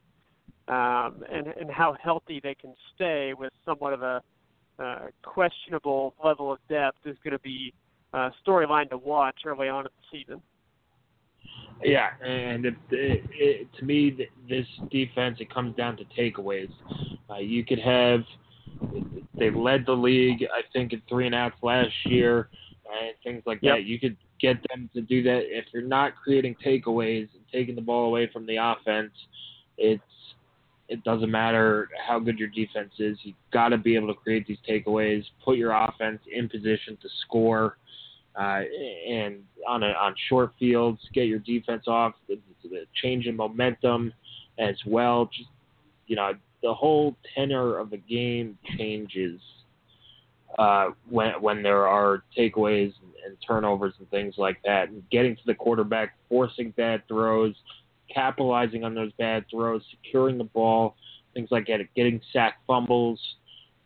um, 0.69 1.25
and 1.33 1.49
and 1.59 1.71
how 1.71 1.97
healthy 2.03 2.41
they 2.43 2.55
can 2.55 2.75
stay 2.95 3.35
with 3.37 3.53
somewhat 3.65 3.93
of 3.93 4.03
a 4.03 4.23
uh, 4.79 4.99
questionable 5.23 6.15
level 6.25 6.53
of 6.53 6.59
depth 6.69 6.99
is 7.05 7.17
going 7.23 7.33
to 7.33 7.39
be 7.41 7.75
a 8.15 8.17
uh, 8.17 8.31
storyline 8.47 8.89
to 8.91 8.97
watch 8.97 9.41
early 9.45 9.69
on 9.69 9.85
in 9.85 9.91
the 10.01 10.19
season. 10.19 10.41
Yeah, 11.83 12.11
and 12.25 12.67
it, 12.67 12.75
it, 12.91 13.25
it, 13.33 13.69
to 13.79 13.85
me, 13.85 14.29
this 14.49 14.67
defense 14.91 15.39
it 15.41 15.53
comes 15.53 15.77
down 15.77 15.97
to 15.97 16.05
takeaways. 16.19 16.71
Uh, 17.31 17.39
you 17.39 17.65
could 17.65 17.79
have 17.79 18.21
they 19.39 19.51
led 19.51 19.87
the 19.87 19.93
league, 19.93 20.45
I 20.53 20.63
think, 20.73 20.93
in 20.93 21.03
three 21.09 21.27
and 21.27 21.35
outs 21.35 21.57
last 21.63 21.93
year, 22.05 22.49
and 22.85 23.15
things 23.25 23.43
like 23.47 23.59
yep. 23.63 23.77
that. 23.77 23.85
You 23.85 23.99
could 23.99 24.17
get 24.41 24.57
them 24.69 24.89
to 24.95 25.01
do 25.01 25.23
that 25.23 25.43
if 25.45 25.67
you're 25.73 25.83
not 25.83 26.15
creating 26.23 26.57
takeaways 26.65 27.29
and 27.35 27.43
taking 27.53 27.75
the 27.75 27.81
ball 27.81 28.07
away 28.07 28.29
from 28.33 28.47
the 28.47 28.57
offense. 28.57 29.13
It's 29.77 30.03
it 30.89 31.05
doesn't 31.05 31.31
matter 31.31 31.89
how 32.05 32.19
good 32.19 32.39
your 32.39 32.49
defense 32.49 32.93
is. 32.99 33.17
You 33.23 33.33
got 33.53 33.69
to 33.69 33.79
be 33.79 33.95
able 33.95 34.09
to 34.09 34.15
create 34.15 34.47
these 34.49 34.59
takeaways, 34.69 35.23
put 35.45 35.57
your 35.57 35.71
offense 35.71 36.19
in 36.33 36.49
position 36.49 36.99
to 37.01 37.09
score 37.27 37.77
uh, 38.39 38.63
and 39.09 39.43
on 39.69 39.83
a, 39.83 39.89
on 39.89 40.15
short 40.29 40.53
fields, 40.59 41.01
get 41.15 41.27
your 41.27 41.39
defense 41.41 41.85
off, 41.87 42.15
the, 42.29 42.39
the 42.65 42.85
change 43.03 43.27
in 43.27 43.37
momentum 43.37 44.13
as 44.59 44.77
well. 44.87 45.27
Just 45.27 45.49
you 46.07 46.17
know, 46.17 46.33
the 46.63 46.75
whole 46.75 47.17
tenor 47.35 47.79
of 47.79 47.91
the 47.91 47.99
game 47.99 48.59
changes 48.77 49.41
uh, 50.59 50.91
when 51.09 51.33
when 51.41 51.63
there 51.63 51.87
are 51.87 52.25
takeaways 52.37 52.93
and, 53.03 53.13
and 53.27 53.37
turnovers 53.47 53.95
and 53.99 54.09
things 54.11 54.35
like 54.39 54.61
that. 54.65 54.89
And 54.89 55.03
getting 55.11 55.37
to 55.37 55.43
the 55.47 55.55
quarterback, 55.55 56.17
forcing 56.29 56.71
bad 56.73 57.07
throws, 57.09 57.55
capitalizing 58.13 58.85
on 58.85 58.95
those 58.95 59.13
bad 59.13 59.45
throws, 59.51 59.83
securing 59.91 60.39
the 60.39 60.45
ball, 60.45 60.97
things 61.35 61.49
like 61.51 61.67
that, 61.67 61.81
getting 61.95 62.21
sack 62.33 62.59
fumbles, 62.67 63.21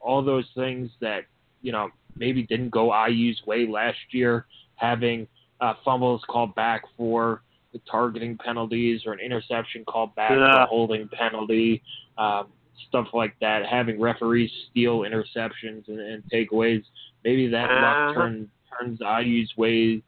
all 0.00 0.22
those 0.22 0.46
things 0.54 0.90
that 1.00 1.24
you 1.62 1.72
know 1.72 1.90
maybe 2.16 2.42
didn't 2.42 2.70
go 2.70 2.92
IU's 3.06 3.40
way 3.46 3.66
last 3.66 3.98
year, 4.10 4.46
having 4.76 5.26
uh, 5.60 5.74
fumbles 5.84 6.22
called 6.28 6.54
back 6.54 6.82
for 6.96 7.42
the 7.72 7.80
targeting 7.90 8.38
penalties 8.38 9.02
or 9.04 9.12
an 9.12 9.20
interception 9.20 9.84
called 9.84 10.14
back 10.14 10.30
yeah. 10.30 10.36
for 10.36 10.62
a 10.62 10.66
holding 10.66 11.08
penalty, 11.08 11.82
um, 12.16 12.46
stuff 12.88 13.06
like 13.12 13.34
that. 13.40 13.66
Having 13.66 14.00
referees 14.00 14.50
steal 14.70 15.00
interceptions 15.00 15.88
and, 15.88 16.00
and 16.00 16.22
takeaways, 16.32 16.82
maybe 17.24 17.48
that 17.48 17.70
uh-huh. 17.70 18.06
luck 18.06 18.14
turn, 18.14 18.48
turns 18.78 19.00
IU's 19.00 19.52
way 19.56 20.02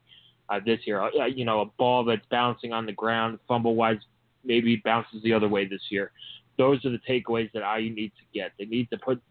uh, 0.49 0.59
this 0.65 0.79
year. 0.85 1.01
Uh, 1.01 1.25
you 1.25 1.45
know, 1.45 1.61
a 1.61 1.65
ball 1.65 2.03
that's 2.03 2.25
bouncing 2.29 2.73
on 2.73 2.85
the 2.85 2.93
ground, 2.93 3.39
fumble 3.47 3.75
wise, 3.75 3.97
maybe 4.43 4.81
bounces 4.83 5.21
the 5.23 5.33
other 5.33 5.47
way 5.47 5.67
this 5.67 5.81
year. 5.89 6.11
Those 6.57 6.83
are 6.85 6.89
the 6.89 6.99
takeaways 7.07 7.51
that 7.53 7.63
IU 7.77 7.93
needs 7.93 8.13
to 8.17 8.39
get. 8.39 8.51
They 8.57 8.65
need 8.65 8.89
to 8.89 8.97
put 8.97 9.21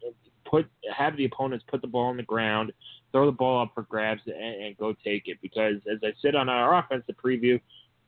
put 0.49 0.65
have 0.95 1.17
the 1.17 1.25
opponents 1.25 1.65
put 1.67 1.81
the 1.81 1.87
ball 1.87 2.07
on 2.07 2.17
the 2.17 2.23
ground, 2.23 2.71
throw 3.11 3.25
the 3.25 3.31
ball 3.31 3.61
up 3.61 3.71
for 3.73 3.83
grabs, 3.83 4.21
and, 4.25 4.63
and 4.63 4.77
go 4.77 4.93
take 5.03 5.23
it. 5.27 5.37
Because 5.41 5.75
as 5.91 5.99
I 6.03 6.13
said 6.21 6.35
on 6.35 6.49
our 6.49 6.77
offensive 6.79 7.15
preview, 7.23 7.59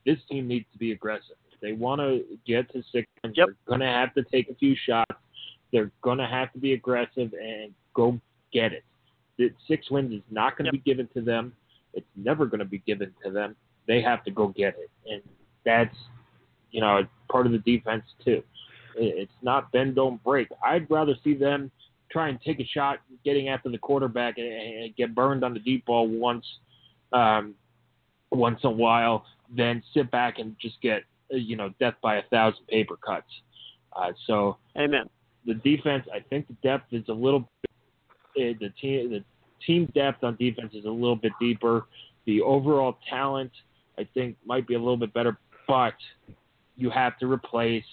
this 0.05 0.17
team 0.29 0.47
needs 0.47 0.65
to 0.71 0.77
be 0.77 0.91
aggressive. 0.91 1.35
If 1.51 1.59
they 1.59 1.73
want 1.73 1.99
to 1.99 2.23
get 2.47 2.71
to 2.73 2.81
six 2.91 3.07
yep. 3.23 3.33
they're 3.35 3.55
going 3.67 3.81
to 3.81 3.85
have 3.85 4.13
to 4.13 4.23
take 4.23 4.49
a 4.49 4.55
few 4.55 4.75
shots. 4.87 5.08
They're 5.71 5.91
going 6.01 6.17
to 6.17 6.27
have 6.27 6.51
to 6.53 6.59
be 6.59 6.73
aggressive 6.73 7.33
and 7.33 7.73
go 7.93 8.19
get 8.51 8.73
it. 8.73 8.83
The 9.37 9.51
six 9.67 9.89
wins 9.89 10.13
is 10.13 10.21
not 10.29 10.57
going 10.57 10.69
to 10.69 10.75
yep. 10.75 10.83
be 10.83 10.91
given 10.91 11.07
to 11.13 11.21
them. 11.21 11.53
It's 11.93 12.07
never 12.15 12.45
going 12.45 12.59
to 12.59 12.65
be 12.65 12.79
given 12.79 13.13
to 13.23 13.31
them. 13.31 13.55
They 13.87 14.01
have 14.01 14.23
to 14.25 14.31
go 14.31 14.49
get 14.49 14.75
it, 14.77 14.91
and 15.09 15.21
that's 15.65 15.95
you 16.71 16.81
know 16.81 17.01
part 17.31 17.45
of 17.47 17.51
the 17.51 17.57
defense 17.59 18.03
too. 18.23 18.43
It's 18.95 19.31
not 19.41 19.71
bend 19.71 19.95
don't 19.95 20.23
break. 20.23 20.49
I'd 20.63 20.89
rather 20.91 21.15
see 21.23 21.33
them 21.33 21.71
try 22.11 22.29
and 22.29 22.39
take 22.41 22.59
a 22.59 22.65
shot 22.65 22.99
getting 23.23 23.49
after 23.49 23.69
the 23.69 23.77
quarterback 23.77 24.37
and, 24.37 24.47
and 24.47 24.95
get 24.95 25.15
burned 25.15 25.43
on 25.43 25.53
the 25.53 25.59
deep 25.59 25.85
ball 25.85 26.07
once 26.07 26.45
um, 27.13 27.55
once 28.31 28.59
a 28.63 28.69
while 28.69 29.25
than 29.55 29.81
sit 29.93 30.11
back 30.11 30.37
and 30.37 30.55
just 30.61 30.79
get 30.81 31.03
you 31.29 31.55
know 31.55 31.73
death 31.79 31.95
by 32.01 32.17
a 32.17 32.23
thousand 32.29 32.65
paper 32.67 32.97
cuts. 32.97 33.27
Uh, 33.95 34.11
so 34.27 34.57
amen. 34.77 35.09
The 35.49 35.55
defense, 35.55 36.05
I 36.13 36.19
think 36.19 36.47
the 36.47 36.53
depth 36.61 36.93
is 36.93 37.03
a 37.09 37.13
little 37.13 37.49
bit, 38.35 38.59
the 38.59 38.69
team 38.79 39.09
the 39.09 39.23
team 39.65 39.91
depth 39.95 40.23
on 40.23 40.35
defense 40.35 40.75
is 40.75 40.85
a 40.85 40.89
little 40.89 41.15
bit 41.15 41.31
deeper. 41.41 41.87
The 42.27 42.39
overall 42.41 42.99
talent, 43.09 43.51
I 43.97 44.07
think, 44.13 44.37
might 44.45 44.67
be 44.67 44.75
a 44.75 44.77
little 44.77 44.95
bit 44.95 45.11
better, 45.11 45.39
but 45.67 45.95
you 46.75 46.91
have 46.91 47.17
to 47.17 47.25
replace 47.25 47.83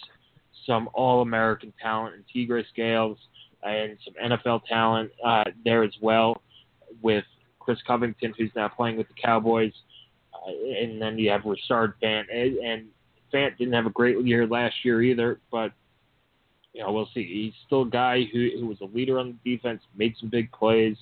some 0.66 0.90
All 0.92 1.22
American 1.22 1.72
talent 1.80 2.16
in 2.16 2.46
Tegray 2.46 2.62
Scales 2.68 3.16
and 3.62 3.96
some 4.04 4.12
NFL 4.22 4.64
talent 4.66 5.10
uh, 5.24 5.44
there 5.64 5.82
as 5.82 5.94
well 6.02 6.42
with 7.00 7.24
Chris 7.58 7.78
Covington, 7.86 8.34
who's 8.36 8.50
now 8.54 8.68
playing 8.68 8.98
with 8.98 9.08
the 9.08 9.14
Cowboys. 9.14 9.72
Uh, 10.34 10.50
and 10.78 11.00
then 11.00 11.18
you 11.18 11.30
have 11.30 11.46
Richard 11.46 11.94
Fant, 12.02 12.24
and, 12.30 12.58
and 12.58 12.86
Fant 13.32 13.56
didn't 13.56 13.72
have 13.72 13.86
a 13.86 13.90
great 13.90 14.22
year 14.26 14.46
last 14.46 14.74
year 14.84 15.00
either, 15.00 15.40
but 15.50 15.72
you 16.76 16.82
know 16.82 16.92
we'll 16.92 17.08
see. 17.14 17.24
He's 17.24 17.54
still 17.66 17.82
a 17.82 17.88
guy 17.88 18.24
who 18.32 18.50
who 18.60 18.66
was 18.66 18.76
a 18.82 18.84
leader 18.84 19.18
on 19.18 19.38
the 19.42 19.56
defense, 19.56 19.80
made 19.96 20.14
some 20.20 20.28
big 20.28 20.52
plays, 20.52 20.96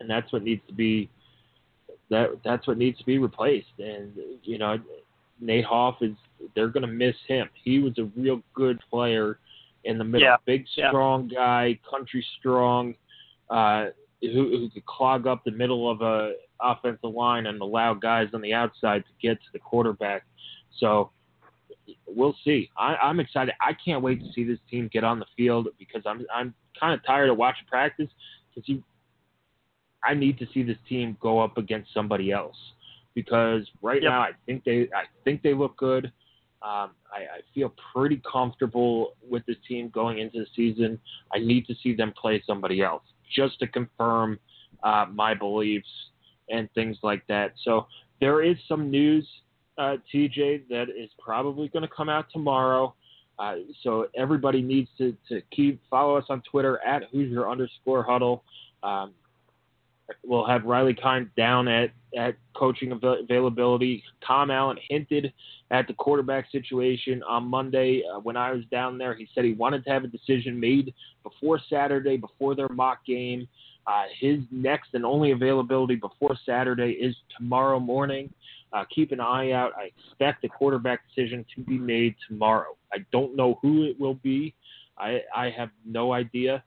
and 0.00 0.10
that's 0.10 0.30
what 0.32 0.42
needs 0.42 0.60
to 0.68 0.74
be 0.74 1.08
that 2.10 2.38
that's 2.44 2.66
what 2.66 2.76
needs 2.76 2.98
to 2.98 3.06
be 3.06 3.16
replaced. 3.16 3.78
And 3.78 4.12
you 4.42 4.58
know, 4.58 4.78
Nate 5.40 5.64
Hoff 5.64 5.96
is 6.02 6.14
they're 6.54 6.68
going 6.68 6.82
to 6.82 6.92
miss 6.92 7.16
him. 7.26 7.48
He 7.64 7.78
was 7.78 7.96
a 7.98 8.04
real 8.14 8.42
good 8.52 8.78
player 8.90 9.38
in 9.84 9.96
the 9.96 10.04
middle, 10.04 10.28
Yeah. 10.28 10.36
big, 10.44 10.66
Yeah. 10.76 10.90
strong 10.90 11.28
guy, 11.28 11.78
country 11.88 12.24
strong, 12.38 12.94
uh, 13.48 13.86
who, 14.20 14.58
who 14.58 14.68
could 14.68 14.84
clog 14.84 15.26
up 15.26 15.42
the 15.44 15.50
middle 15.52 15.90
of 15.90 16.02
a 16.02 16.34
offensive 16.60 17.14
line 17.14 17.46
and 17.46 17.62
allow 17.62 17.94
guys 17.94 18.28
on 18.34 18.42
the 18.42 18.52
outside 18.52 19.02
to 19.06 19.10
get 19.22 19.38
to 19.38 19.52
the 19.54 19.58
quarterback. 19.58 20.24
So 20.78 21.10
we'll 22.06 22.36
see. 22.44 22.70
I, 22.76 22.96
I'm 22.96 23.20
excited. 23.20 23.54
I 23.60 23.72
can't 23.84 24.02
wait 24.02 24.20
to 24.20 24.32
see 24.32 24.44
this 24.44 24.58
team 24.70 24.88
get 24.92 25.04
on 25.04 25.18
the 25.18 25.26
field 25.36 25.68
because 25.78 26.02
I'm 26.06 26.24
I'm 26.34 26.54
kind 26.78 26.94
of 26.94 27.04
tired 27.04 27.30
of 27.30 27.36
watching 27.36 27.66
practice 27.66 28.08
because 28.54 28.68
you. 28.68 28.82
I 30.02 30.14
need 30.14 30.38
to 30.38 30.46
see 30.54 30.62
this 30.62 30.78
team 30.88 31.16
go 31.20 31.40
up 31.40 31.58
against 31.58 31.92
somebody 31.92 32.32
else 32.32 32.56
because 33.14 33.68
right 33.82 34.02
Yep. 34.02 34.10
now 34.10 34.20
I 34.20 34.30
think 34.46 34.64
they 34.64 34.88
I 34.94 35.04
think 35.24 35.42
they 35.42 35.54
look 35.54 35.76
good. 35.76 36.06
Um, 36.62 36.90
I, 37.10 37.22
I 37.38 37.40
feel 37.54 37.72
pretty 37.94 38.20
comfortable 38.30 39.14
with 39.28 39.44
this 39.46 39.56
team 39.66 39.88
going 39.88 40.18
into 40.18 40.40
the 40.40 40.46
season. 40.54 40.98
I 41.34 41.38
need 41.38 41.66
to 41.66 41.74
see 41.82 41.94
them 41.94 42.12
play 42.20 42.42
somebody 42.46 42.82
else 42.82 43.02
just 43.34 43.58
to 43.60 43.66
confirm 43.66 44.38
uh, 44.82 45.06
my 45.10 45.32
beliefs 45.34 45.88
and 46.50 46.70
things 46.74 46.98
like 47.02 47.26
that. 47.28 47.52
So 47.64 47.86
there 48.20 48.42
is 48.42 48.56
some 48.68 48.90
news, 48.90 49.26
uh, 49.78 49.96
TJ, 50.12 50.68
that 50.68 50.86
is 50.90 51.10
probably 51.18 51.68
going 51.68 51.82
to 51.82 51.94
come 51.94 52.08
out 52.08 52.26
tomorrow. 52.32 52.94
Uh, 53.38 53.56
so 53.82 54.06
everybody 54.14 54.60
needs 54.60 54.88
to, 54.98 55.16
to 55.28 55.40
keep 55.50 55.80
follow 55.88 56.16
us 56.16 56.24
on 56.28 56.42
Twitter 56.50 56.78
at 56.86 57.04
Hoosier 57.10 57.48
underscore 57.48 58.02
huddle. 58.02 58.44
Um, 58.82 59.12
we'll 60.24 60.46
have 60.46 60.64
Riley 60.64 60.94
Kine 60.94 61.30
down 61.36 61.68
at, 61.68 61.90
at 62.16 62.36
coaching 62.54 62.92
avail- 62.92 63.20
availability. 63.22 64.02
Tom 64.26 64.50
Allen 64.50 64.76
hinted 64.88 65.32
at 65.70 65.86
the 65.86 65.94
quarterback 65.94 66.50
situation 66.50 67.22
on 67.22 67.44
Monday 67.44 68.02
uh, 68.12 68.18
when 68.20 68.36
I 68.36 68.52
was 68.52 68.64
down 68.70 68.98
there. 68.98 69.14
He 69.14 69.28
said 69.34 69.44
he 69.44 69.52
wanted 69.52 69.84
to 69.84 69.90
have 69.90 70.04
a 70.04 70.08
decision 70.08 70.58
made 70.58 70.92
before 71.22 71.60
Saturday, 71.70 72.16
before 72.16 72.54
their 72.54 72.68
mock 72.68 73.04
game. 73.06 73.48
Uh, 73.86 74.04
his 74.20 74.40
next 74.50 74.90
and 74.94 75.04
only 75.04 75.30
availability 75.30 75.94
before 75.94 76.36
Saturday 76.44 76.90
is 76.92 77.16
tomorrow 77.36 77.80
morning. 77.80 78.32
Uh, 78.72 78.84
keep 78.94 79.10
an 79.12 79.20
eye 79.20 79.52
out. 79.52 79.72
I 79.76 79.90
expect 79.98 80.42
the 80.42 80.48
quarterback 80.48 81.00
decision 81.08 81.44
to 81.56 81.62
be 81.62 81.78
made 81.78 82.14
tomorrow. 82.28 82.76
I 82.92 82.98
don't 83.12 83.34
know 83.36 83.58
who 83.62 83.84
it 83.84 83.98
will 83.98 84.14
be. 84.14 84.54
I, 84.96 85.20
I 85.34 85.50
have 85.50 85.70
no 85.84 86.12
idea, 86.12 86.62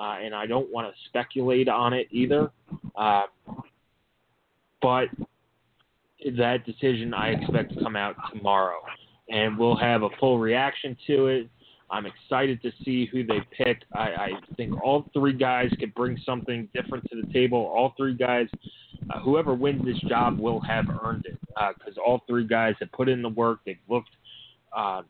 uh, 0.00 0.16
and 0.22 0.34
I 0.34 0.46
don't 0.46 0.72
want 0.72 0.88
to 0.88 0.94
speculate 1.08 1.68
on 1.68 1.92
it 1.92 2.08
either. 2.10 2.50
Uh, 2.96 3.24
but 4.82 5.08
that 6.38 6.64
decision 6.64 7.14
I 7.14 7.28
expect 7.30 7.74
to 7.74 7.82
come 7.82 7.96
out 7.96 8.16
tomorrow, 8.32 8.80
and 9.28 9.56
we'll 9.58 9.76
have 9.76 10.02
a 10.02 10.08
full 10.18 10.38
reaction 10.38 10.96
to 11.06 11.26
it. 11.26 11.48
I'm 11.88 12.06
excited 12.06 12.60
to 12.62 12.72
see 12.84 13.06
who 13.06 13.24
they 13.24 13.40
pick. 13.56 13.82
I, 13.92 14.00
I 14.00 14.30
think 14.56 14.82
all 14.82 15.08
three 15.12 15.32
guys 15.32 15.70
could 15.78 15.94
bring 15.94 16.18
something 16.26 16.68
different 16.74 17.04
to 17.10 17.22
the 17.22 17.32
table. 17.32 17.58
All 17.58 17.94
three 17.96 18.14
guys, 18.14 18.48
uh, 19.10 19.20
whoever 19.20 19.54
wins 19.54 19.84
this 19.84 19.98
job, 20.08 20.38
will 20.38 20.60
have 20.60 20.86
earned 21.04 21.26
it 21.26 21.38
because 21.78 21.96
all 22.04 22.22
three 22.26 22.46
guys 22.46 22.74
have 22.80 22.90
put 22.92 23.08
in 23.08 23.22
the 23.22 23.28
work. 23.28 23.60
They've 23.64 23.78
looked, 23.88 24.10
uh, 24.76 25.02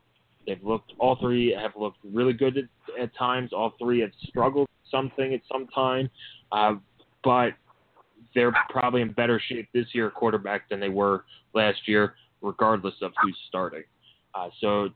they've 0.46 0.62
looked. 0.62 0.92
All 0.98 1.16
three 1.16 1.52
have 1.52 1.72
looked 1.76 1.98
really 2.04 2.32
good 2.32 2.56
at, 2.59 2.64
at 3.00 3.16
times. 3.16 3.52
All 3.52 3.74
three 3.78 4.00
have 4.00 4.11
struggled 4.28 4.68
something 4.90 5.35
at 5.35 5.40
some 5.50 5.66
time, 5.68 6.09
uh, 6.52 6.74
but 7.24 7.50
they're 8.35 8.54
probably 8.70 9.02
in 9.02 9.12
better 9.12 9.40
shape 9.48 9.68
this 9.72 9.87
year, 9.92 10.11
quarterback, 10.11 10.68
than 10.68 10.78
they 10.78 10.88
were 10.90 11.24
last 11.54 11.88
year, 11.88 12.14
regardless 12.42 12.94
of 13.02 13.12
who's 13.22 13.37
starting. 13.48 13.82
Uh, 14.35 14.50
so 14.61 14.88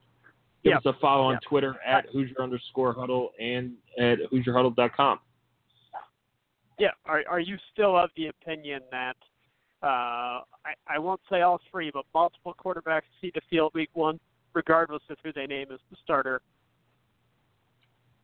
give 0.62 0.72
Yeah. 0.72 0.76
us 0.76 0.86
a 0.86 0.92
follow 1.00 1.24
on 1.24 1.34
Yeah. 1.34 1.48
Twitter 1.48 1.80
at 1.84 2.06
Hoosier 2.10 2.40
underscore 2.40 2.92
huddle 2.92 3.32
and 3.40 3.76
at 3.98 4.18
HoosierHuddle.com. 4.30 5.20
Yeah. 6.80 6.88
Are 7.04 7.22
are 7.28 7.40
you 7.40 7.56
still 7.72 7.96
of 7.96 8.10
the 8.16 8.28
opinion 8.28 8.80
that 8.90 9.16
uh, 9.82 10.40
I, 10.64 10.74
I 10.88 10.98
won't 10.98 11.20
say 11.30 11.42
all 11.42 11.60
three, 11.70 11.90
but 11.92 12.06
multiple 12.14 12.54
quarterbacks 12.58 13.02
see 13.20 13.30
the 13.34 13.42
field 13.50 13.72
week 13.74 13.90
one, 13.92 14.18
regardless 14.54 15.02
of 15.10 15.18
who 15.22 15.32
they 15.32 15.46
name 15.46 15.68
as 15.72 15.78
the 15.90 15.96
starter? 16.02 16.40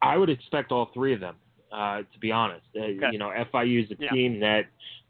I 0.01 0.17
would 0.17 0.31
expect 0.31 0.73
all 0.73 0.91
three 0.95 1.13
of 1.13 1.21
them. 1.21 1.37
Uh, 1.71 1.99
to 2.13 2.19
be 2.21 2.31
honest, 2.33 2.65
uh, 2.77 2.81
Okay. 2.81 3.09
you 3.13 3.19
know, 3.19 3.31
FIU 3.53 3.85
is 3.85 3.91
a 3.91 3.97
Yeah. 3.99 4.11
team 4.11 4.41
that 4.41 4.67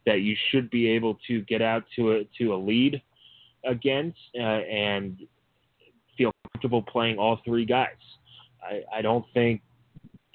that 0.06 0.22
you 0.22 0.34
should 0.50 0.68
be 0.70 0.88
able 0.88 1.14
to 1.28 1.42
get 1.42 1.62
out 1.62 1.84
to 1.94 2.12
a 2.12 2.24
to 2.38 2.54
a 2.54 2.56
lead 2.56 3.00
against 3.64 4.18
uh, 4.34 4.40
and 4.40 5.26
feel 6.16 6.32
comfortable 6.42 6.82
playing 6.82 7.18
all 7.18 7.36
three 7.44 7.64
guys. 7.64 7.90
I, 8.62 8.82
I 8.92 9.02
don't 9.02 9.24
think, 9.34 9.60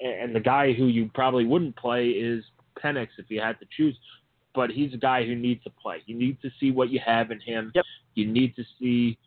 and 0.00 0.34
the 0.34 0.40
guy 0.40 0.72
who 0.72 0.86
you 0.86 1.10
probably 1.12 1.44
wouldn't 1.44 1.76
play 1.76 2.10
is 2.10 2.44
Penix 2.82 3.08
if 3.18 3.26
you 3.28 3.40
had 3.40 3.58
to 3.60 3.66
choose, 3.76 3.96
but 4.54 4.70
he's 4.70 4.92
a 4.94 4.98
guy 4.98 5.24
who 5.24 5.34
needs 5.34 5.62
to 5.64 5.70
play. 5.70 6.02
You 6.06 6.14
need 6.16 6.40
to 6.42 6.50
see 6.60 6.70
what 6.70 6.90
you 6.90 7.00
have 7.04 7.30
in 7.30 7.40
him. 7.40 7.72
Yep. 7.74 7.84
You 8.14 8.26
need 8.26 8.54
to 8.56 8.64
see, 8.78 9.18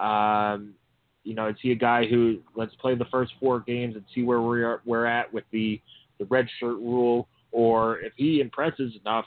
um, 0.00 0.74
you 1.22 1.34
know, 1.34 1.48
is 1.48 1.56
he 1.62 1.72
a 1.72 1.76
guy 1.76 2.06
who 2.06 2.40
let's 2.54 2.74
play 2.76 2.94
the 2.94 3.06
first 3.06 3.32
four 3.40 3.60
games 3.60 3.96
and 3.96 4.04
see 4.14 4.22
where 4.22 4.42
we're 4.42 4.80
we're 4.84 5.06
at 5.06 5.32
with 5.32 5.44
the 5.52 5.80
the 6.18 6.26
red 6.26 6.46
shirt 6.60 6.76
rule, 6.76 7.28
or 7.52 8.00
if 8.00 8.12
he 8.16 8.40
impresses 8.40 8.92
enough, 9.00 9.24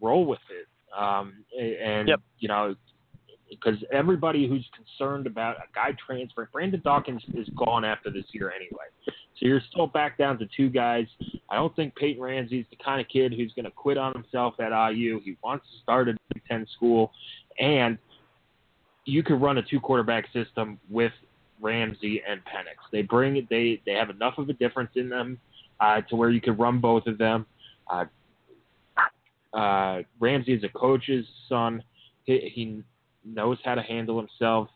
roll 0.00 0.26
with 0.26 0.40
it. 0.50 0.66
Um, 0.98 1.44
and 1.58 2.08
Yep. 2.08 2.20
you 2.40 2.48
know, 2.48 2.74
because 3.48 3.76
everybody 3.92 4.48
who's 4.48 4.66
concerned 4.74 5.26
about 5.26 5.56
a 5.56 5.74
guy 5.74 5.96
transfer, 6.04 6.48
Brandon 6.52 6.80
Dawkins 6.84 7.22
is 7.34 7.48
gone 7.56 7.84
after 7.84 8.10
this 8.10 8.24
year 8.32 8.52
anyway. 8.54 8.84
So 9.06 9.46
you're 9.46 9.62
still 9.70 9.86
back 9.86 10.18
down 10.18 10.38
to 10.38 10.48
two 10.56 10.68
guys. 10.68 11.06
I 11.48 11.56
don't 11.56 11.74
think 11.76 11.94
Peyton 11.96 12.22
Ramsey's 12.22 12.66
the 12.70 12.76
kind 12.84 13.00
of 13.00 13.08
kid 13.08 13.32
who's 13.32 13.52
going 13.54 13.64
to 13.64 13.70
quit 13.70 13.96
on 13.96 14.12
himself 14.12 14.54
at 14.60 14.72
IU. 14.90 15.20
He 15.24 15.36
wants 15.42 15.66
to 15.72 15.82
start 15.82 16.08
a 16.08 16.16
Big 16.34 16.42
Ten 16.48 16.66
school, 16.76 17.12
and 17.58 17.98
you 19.04 19.22
could 19.22 19.40
run 19.40 19.58
a 19.58 19.62
two 19.62 19.80
quarterback 19.80 20.26
system 20.32 20.78
with 20.90 21.12
Ramsey 21.60 22.22
and 22.28 22.40
Penix. 22.40 22.76
They 22.92 23.02
bring 23.02 23.46
they 23.48 23.80
they 23.86 23.92
have 23.92 24.10
enough 24.10 24.38
of 24.38 24.48
a 24.48 24.52
difference 24.52 24.90
in 24.96 25.08
them 25.08 25.38
uh, 25.80 26.02
to 26.02 26.16
where 26.16 26.30
you 26.30 26.40
could 26.40 26.58
run 26.58 26.80
both 26.80 27.06
of 27.06 27.18
them. 27.18 27.46
Uh, 27.88 28.04
uh, 29.54 30.02
Ramsey 30.20 30.52
is 30.52 30.64
a 30.64 30.68
coach's 30.68 31.26
son. 31.48 31.82
He, 32.24 32.50
he 32.54 32.82
knows 33.34 33.58
how 33.64 33.74
to 33.74 33.82
handle 33.82 34.18
himself, 34.18 34.68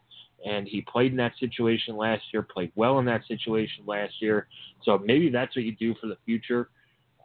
and 0.44 0.66
he 0.66 0.80
played 0.82 1.12
in 1.12 1.16
that 1.18 1.32
situation 1.38 1.96
last 1.96 2.22
year. 2.32 2.42
Played 2.42 2.72
well 2.74 2.98
in 2.98 3.04
that 3.06 3.22
situation 3.26 3.84
last 3.86 4.14
year. 4.20 4.48
So 4.84 4.98
maybe 4.98 5.30
that's 5.30 5.54
what 5.56 5.64
you 5.64 5.74
do 5.76 5.94
for 6.00 6.06
the 6.06 6.16
future. 6.24 6.70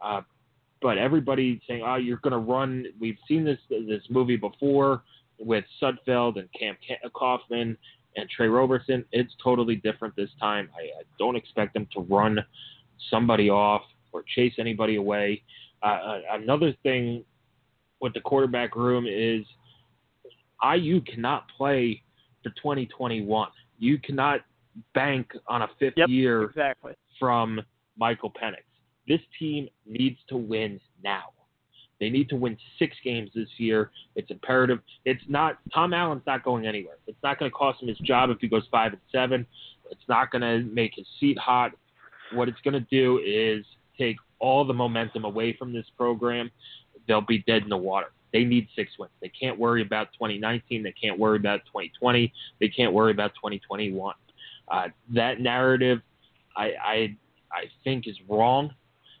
Uh, 0.02 0.22
but 0.80 0.98
everybody 0.98 1.60
saying, 1.66 1.82
"Oh, 1.84 1.96
you're 1.96 2.18
going 2.18 2.32
to 2.32 2.38
run." 2.38 2.86
We've 3.00 3.18
seen 3.26 3.44
this 3.44 3.58
this 3.68 4.02
movie 4.10 4.36
before 4.36 5.02
with 5.38 5.64
Sudfeld 5.80 6.38
and 6.38 6.48
Cam 6.58 6.76
Ca- 6.86 7.08
Coffman 7.10 7.76
and 8.16 8.28
Tre 8.30 8.48
Roberson. 8.48 9.04
It's 9.12 9.32
totally 9.42 9.76
different 9.76 10.14
this 10.16 10.30
time. 10.40 10.68
I, 10.74 11.00
I 11.00 11.02
don't 11.18 11.36
expect 11.36 11.74
them 11.74 11.86
to 11.94 12.00
run 12.00 12.38
somebody 13.10 13.50
off 13.50 13.82
or 14.12 14.24
chase 14.34 14.54
anybody 14.58 14.96
away. 14.96 15.42
Uh, 15.82 15.86
uh, 15.86 16.20
another 16.32 16.74
thing 16.82 17.24
with 18.00 18.14
the 18.14 18.20
quarterback 18.20 18.76
room 18.76 19.06
is 19.08 19.44
IU 20.62 21.00
cannot 21.02 21.48
play 21.56 22.02
for 22.42 22.50
2021. 22.50 23.48
You 23.78 23.98
cannot 23.98 24.40
bank 24.94 25.32
on 25.46 25.62
a 25.62 25.68
fifth 25.78 25.94
Yep. 25.96 26.08
year 26.08 26.42
Exactly. 26.44 26.94
from 27.18 27.60
Michael 27.96 28.30
Penix. 28.30 28.62
This 29.06 29.20
team 29.38 29.68
needs 29.86 30.18
to 30.28 30.36
win 30.36 30.80
now. 31.02 31.32
They 32.00 32.10
need 32.10 32.28
to 32.28 32.36
win 32.36 32.56
six 32.78 32.96
games 33.02 33.30
this 33.34 33.48
year. 33.58 33.90
It's 34.14 34.30
imperative. 34.30 34.80
It's 35.04 35.22
not 35.28 35.58
Tom 35.74 35.92
Allen's 35.92 36.22
not 36.26 36.44
going 36.44 36.64
anywhere. 36.66 36.96
It's 37.08 37.20
not 37.24 37.38
going 37.38 37.50
to 37.50 37.54
cost 37.54 37.82
him 37.82 37.88
his 37.88 37.98
job 37.98 38.30
if 38.30 38.38
he 38.40 38.46
goes 38.46 38.66
five 38.70 38.92
and 38.92 39.02
seven. 39.10 39.46
It's 39.90 40.06
not 40.08 40.30
going 40.30 40.42
to 40.42 40.68
make 40.72 40.94
his 40.94 41.06
seat 41.18 41.38
hot. 41.38 41.72
What 42.32 42.48
it's 42.48 42.60
going 42.60 42.74
to 42.74 42.86
do 42.90 43.20
is 43.24 43.64
take 43.96 44.16
all 44.38 44.64
the 44.64 44.74
momentum 44.74 45.24
away 45.24 45.54
from 45.54 45.72
this 45.72 45.86
program. 45.96 46.50
They'll 47.08 47.20
be 47.20 47.38
dead 47.48 47.62
in 47.64 47.68
the 47.68 47.76
water. 47.76 48.12
They 48.32 48.44
need 48.44 48.68
six 48.76 48.92
wins. 48.98 49.12
They 49.20 49.30
can't 49.30 49.58
worry 49.58 49.82
about 49.82 50.12
2019. 50.12 50.82
They 50.82 50.92
can't 50.92 51.18
worry 51.18 51.38
about 51.38 51.60
2020. 51.66 52.32
They 52.60 52.68
can't 52.68 52.92
worry 52.92 53.12
about 53.12 53.32
2021. 53.34 54.14
Uh, 54.70 54.88
that 55.14 55.40
narrative, 55.40 56.00
I, 56.56 56.72
I 56.84 57.16
I 57.50 57.64
think 57.84 58.06
is 58.06 58.16
wrong. 58.28 58.74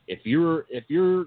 If 0.06 0.20
you're 0.24 0.66
if 0.68 0.84
you're 0.88 1.26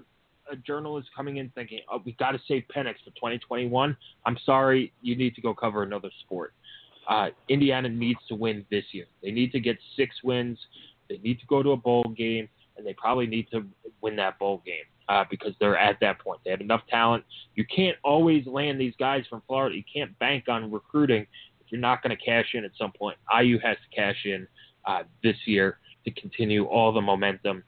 a 0.50 0.56
journalist 0.56 1.08
coming 1.16 1.38
in 1.38 1.48
thinking, 1.50 1.80
oh, 1.90 2.00
we 2.04 2.12
got 2.12 2.32
to 2.32 2.38
save 2.46 2.64
Penix 2.74 2.94
for 3.04 3.10
2021, 3.10 3.96
I'm 4.26 4.38
sorry, 4.44 4.92
you 5.00 5.16
need 5.16 5.34
to 5.36 5.40
go 5.40 5.54
cover 5.54 5.82
another 5.82 6.10
sport. 6.24 6.52
Uh, 7.08 7.28
Indiana 7.48 7.88
needs 7.88 8.20
to 8.28 8.34
win 8.34 8.64
this 8.70 8.84
year. 8.92 9.06
They 9.22 9.30
need 9.30 9.52
to 9.52 9.60
get 9.60 9.76
six 9.96 10.16
wins. 10.22 10.58
They 11.08 11.18
need 11.18 11.40
to 11.40 11.46
go 11.46 11.62
to 11.62 11.70
a 11.70 11.76
bowl 11.76 12.04
game, 12.16 12.48
and 12.76 12.86
they 12.86 12.94
probably 12.94 13.26
need 13.26 13.48
to 13.50 13.64
win 14.00 14.16
that 14.16 14.38
bowl 14.38 14.62
game 14.64 14.84
uh, 15.12 15.24
because 15.28 15.52
they're 15.60 15.76
at 15.76 15.98
that 16.00 16.18
point. 16.18 16.40
They 16.42 16.50
have 16.50 16.62
enough 16.62 16.80
talent. 16.88 17.22
You 17.54 17.66
can't 17.66 17.98
always 18.02 18.46
land 18.46 18.80
these 18.80 18.94
guys 18.98 19.24
from 19.28 19.42
Florida. 19.46 19.76
You 19.76 19.84
can't 19.92 20.18
bank 20.18 20.48
on 20.48 20.72
recruiting 20.72 21.26
if 21.60 21.66
you're 21.70 21.82
not 21.82 22.02
going 22.02 22.16
to 22.16 22.24
cash 22.24 22.46
in 22.54 22.64
at 22.64 22.70
some 22.78 22.92
point. 22.92 23.18
IU 23.38 23.58
has 23.62 23.76
to 23.76 23.94
cash 23.94 24.16
in 24.24 24.48
uh, 24.86 25.02
this 25.22 25.36
year 25.44 25.78
to 26.06 26.10
continue 26.12 26.64
all 26.64 26.94
the 26.94 27.00
momentum 27.00 27.62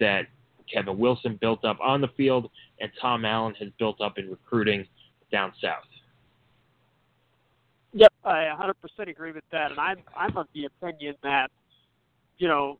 that 0.00 0.26
Kevin 0.72 0.98
Wilson 0.98 1.38
built 1.40 1.64
up 1.64 1.78
on 1.80 2.00
the 2.00 2.08
field 2.16 2.50
and 2.80 2.90
Tom 3.00 3.24
Allen 3.24 3.54
has 3.60 3.68
built 3.78 4.00
up 4.00 4.18
in 4.18 4.28
recruiting 4.28 4.84
down 5.30 5.52
south. 5.62 5.84
Yep, 7.92 8.12
I 8.24 8.50
100% 8.98 9.08
agree 9.08 9.30
with 9.30 9.44
that, 9.52 9.70
and 9.70 9.78
I'm 9.78 9.98
I'm 10.16 10.36
of 10.36 10.46
the 10.52 10.64
opinion 10.66 11.14
that 11.22 11.50
you 12.38 12.48
know 12.48 12.78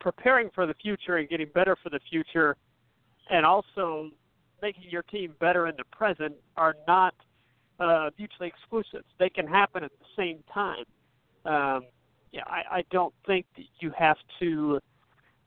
preparing 0.00 0.50
for 0.54 0.66
the 0.66 0.74
future 0.74 1.16
and 1.16 1.28
getting 1.28 1.48
better 1.54 1.76
for 1.82 1.90
the 1.90 2.00
future, 2.10 2.56
and 3.30 3.44
also 3.46 4.10
making 4.62 4.84
your 4.88 5.02
team 5.02 5.34
better 5.40 5.66
in 5.66 5.74
the 5.76 5.84
present 5.96 6.34
are 6.56 6.74
not 6.86 7.14
uh, 7.80 8.10
mutually 8.18 8.48
exclusive. 8.48 9.04
They 9.18 9.28
can 9.28 9.46
happen 9.46 9.84
at 9.84 9.90
the 9.98 10.06
same 10.16 10.38
time. 10.52 10.84
Um, 11.44 11.86
yeah, 12.32 12.42
I, 12.46 12.78
I 12.78 12.84
don't 12.90 13.14
think 13.26 13.46
that 13.56 13.64
you 13.80 13.92
have 13.96 14.16
to 14.40 14.80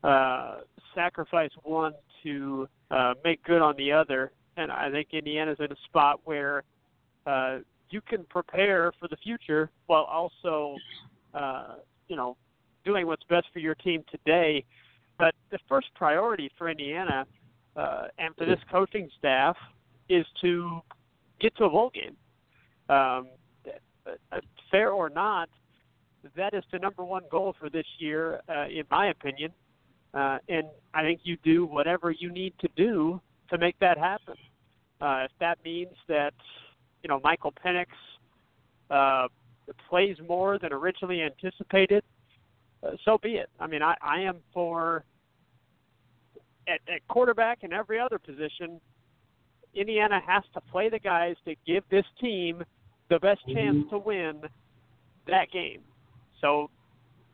uh, 0.04 0.58
sacrifice 0.94 1.50
one 1.62 1.92
to 2.22 2.68
uh, 2.90 3.14
make 3.24 3.42
good 3.44 3.62
on 3.62 3.74
the 3.76 3.92
other. 3.92 4.32
And 4.56 4.70
I 4.70 4.90
think 4.90 5.08
Indiana's 5.12 5.58
in 5.60 5.70
a 5.70 5.76
spot 5.86 6.20
where 6.24 6.62
uh, 7.26 7.58
you 7.90 8.00
can 8.00 8.24
prepare 8.24 8.92
for 8.98 9.08
the 9.08 9.16
future 9.16 9.70
while 9.86 10.04
also, 10.04 10.76
uh, 11.34 11.74
you 12.08 12.16
know, 12.16 12.36
doing 12.84 13.06
what's 13.06 13.24
best 13.24 13.46
for 13.52 13.58
your 13.58 13.74
team 13.74 14.04
today. 14.10 14.64
But 15.18 15.34
the 15.50 15.58
first 15.68 15.88
priority 15.94 16.50
for 16.56 16.68
Indiana 16.68 17.26
uh, 17.78 18.08
and 18.18 18.34
for 18.36 18.44
this 18.44 18.58
coaching 18.70 19.08
staff 19.18 19.56
is 20.08 20.26
to 20.40 20.80
get 21.40 21.56
to 21.56 21.64
a 21.64 21.70
bowl 21.70 21.90
game. 21.94 22.16
Um, 22.88 23.28
uh, 24.32 24.40
fair 24.70 24.90
or 24.90 25.08
not, 25.08 25.48
that 26.36 26.54
is 26.54 26.64
the 26.72 26.78
number 26.78 27.04
one 27.04 27.22
goal 27.30 27.54
for 27.58 27.70
this 27.70 27.86
year, 27.98 28.40
uh, 28.48 28.66
in 28.66 28.82
my 28.90 29.08
opinion. 29.08 29.52
Uh, 30.12 30.38
and 30.48 30.66
I 30.94 31.02
think 31.02 31.20
you 31.22 31.36
do 31.44 31.66
whatever 31.66 32.10
you 32.10 32.32
need 32.32 32.54
to 32.60 32.68
do 32.76 33.20
to 33.50 33.58
make 33.58 33.78
that 33.78 33.98
happen. 33.98 34.34
Uh, 35.00 35.26
if 35.26 35.30
that 35.38 35.58
means 35.64 35.94
that 36.08 36.34
you 37.02 37.08
know 37.08 37.20
Michael 37.22 37.52
Penix 37.64 37.86
uh, 38.90 39.28
plays 39.88 40.16
more 40.26 40.58
than 40.58 40.72
originally 40.72 41.22
anticipated, 41.22 42.02
uh, 42.82 42.92
so 43.04 43.18
be 43.18 43.34
it. 43.34 43.50
I 43.60 43.66
mean, 43.66 43.82
I, 43.82 43.94
I 44.02 44.20
am 44.20 44.38
for 44.52 45.04
at, 46.68 46.80
at 46.92 47.06
quarterback 47.08 47.60
and 47.62 47.72
every 47.72 47.98
other 47.98 48.18
position. 48.18 48.80
Indiana 49.74 50.20
has 50.26 50.42
to 50.54 50.60
play 50.60 50.88
the 50.88 50.98
guys 50.98 51.36
to 51.44 51.54
give 51.66 51.84
this 51.90 52.04
team 52.20 52.62
the 53.08 53.18
best 53.18 53.40
chance 53.46 53.76
mm-hmm. 53.76 53.90
to 53.90 53.98
win 53.98 54.40
that 55.26 55.50
game. 55.50 55.80
So, 56.40 56.70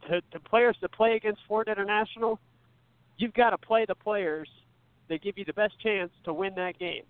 to, 0.08 0.20
to 0.32 0.40
players 0.40 0.76
to 0.82 0.88
play 0.88 1.16
against 1.16 1.40
Ford 1.48 1.68
International, 1.68 2.38
you've 3.16 3.32
got 3.32 3.50
to 3.50 3.58
play 3.58 3.86
the 3.86 3.94
players 3.94 4.48
that 5.08 5.22
give 5.22 5.38
you 5.38 5.44
the 5.44 5.52
best 5.52 5.78
chance 5.80 6.10
to 6.24 6.32
win 6.32 6.54
that 6.56 6.78
game. 6.78 7.04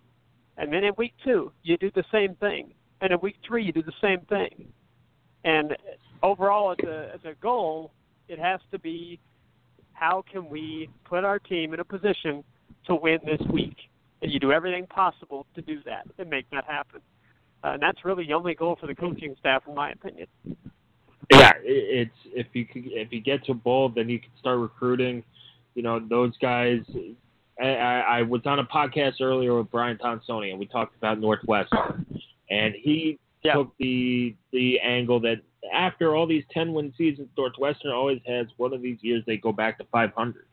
And 0.56 0.72
then 0.72 0.84
in 0.84 0.92
week 0.96 1.14
two, 1.24 1.52
you 1.62 1.76
do 1.76 1.90
the 1.94 2.04
same 2.12 2.34
thing. 2.36 2.72
And 3.00 3.12
in 3.12 3.18
week 3.20 3.36
three, 3.46 3.64
you 3.64 3.72
do 3.72 3.82
the 3.82 3.92
same 4.00 4.20
thing. 4.28 4.68
And 5.44 5.76
overall, 6.22 6.72
as 6.72 6.86
a, 6.86 7.10
as 7.14 7.20
a 7.24 7.34
goal, 7.40 7.92
it 8.28 8.38
has 8.38 8.60
to 8.70 8.78
be 8.78 9.18
how 9.94 10.22
can 10.30 10.48
we 10.48 10.88
put 11.04 11.24
our 11.24 11.38
team 11.38 11.72
in 11.72 11.80
a 11.80 11.84
position 11.84 12.44
to 12.86 12.94
win 12.94 13.18
this 13.24 13.40
week? 13.50 13.76
And 14.22 14.30
you 14.30 14.38
do 14.38 14.52
everything 14.52 14.86
possible 14.86 15.46
to 15.54 15.62
do 15.62 15.80
that 15.84 16.06
and 16.18 16.28
make 16.30 16.48
that 16.50 16.64
happen. 16.64 17.00
Uh, 17.62 17.72
and 17.72 17.82
that's 17.82 18.04
really 18.04 18.26
the 18.26 18.34
only 18.34 18.54
goal 18.54 18.76
for 18.78 18.86
the 18.86 18.94
coaching 18.94 19.34
staff, 19.40 19.62
in 19.66 19.74
my 19.74 19.90
opinion. 19.90 20.26
Yeah, 21.32 21.52
it's 21.62 22.10
if 22.26 22.46
you 22.52 22.66
could, 22.66 22.84
if 22.86 23.10
you 23.10 23.20
get 23.20 23.44
to 23.46 23.54
bowl, 23.54 23.88
then 23.88 24.10
you 24.10 24.18
can 24.18 24.30
start 24.38 24.58
recruiting. 24.58 25.22
You 25.74 25.82
know, 25.82 25.98
those 25.98 26.36
guys 26.36 26.80
I, 27.60 27.66
I, 27.66 28.22
was 28.22 28.42
on 28.46 28.58
a 28.58 28.64
podcast 28.64 29.20
earlier 29.20 29.56
with 29.56 29.70
Brian 29.70 29.96
Tonsoni, 29.96 30.50
and 30.50 30.58
we 30.58 30.66
talked 30.66 30.96
about 30.96 31.20
Northwestern, 31.20 32.04
and 32.50 32.74
he 32.74 33.18
yeah. 33.42 33.54
took 33.54 33.72
the 33.78 34.34
the 34.52 34.80
angle 34.80 35.20
that 35.20 35.40
after 35.72 36.14
all 36.14 36.26
these 36.26 36.44
ten 36.52 36.72
win 36.72 36.92
seasons, 36.96 37.28
Northwestern 37.36 37.92
always 37.92 38.20
has 38.26 38.46
one 38.56 38.72
of 38.72 38.82
these 38.82 38.98
years 39.00 39.22
they 39.26 39.36
go 39.36 39.52
back 39.52 39.78
to 39.78 39.84
500. 39.92 40.46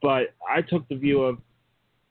But 0.00 0.34
I 0.48 0.62
took 0.62 0.88
the 0.88 0.96
view 0.96 1.22
of, 1.22 1.38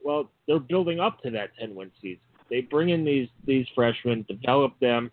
well, 0.04 0.30
they're 0.48 0.60
building 0.60 1.00
up 1.00 1.22
to 1.24 1.32
that 1.32 1.52
10 1.60 1.76
win 1.76 1.92
season. 2.02 2.22
They 2.50 2.62
bring 2.62 2.90
in 2.90 3.04
these 3.06 3.30
these 3.46 3.66
freshmen, 3.76 4.26
develop 4.28 4.80
them, 4.80 5.12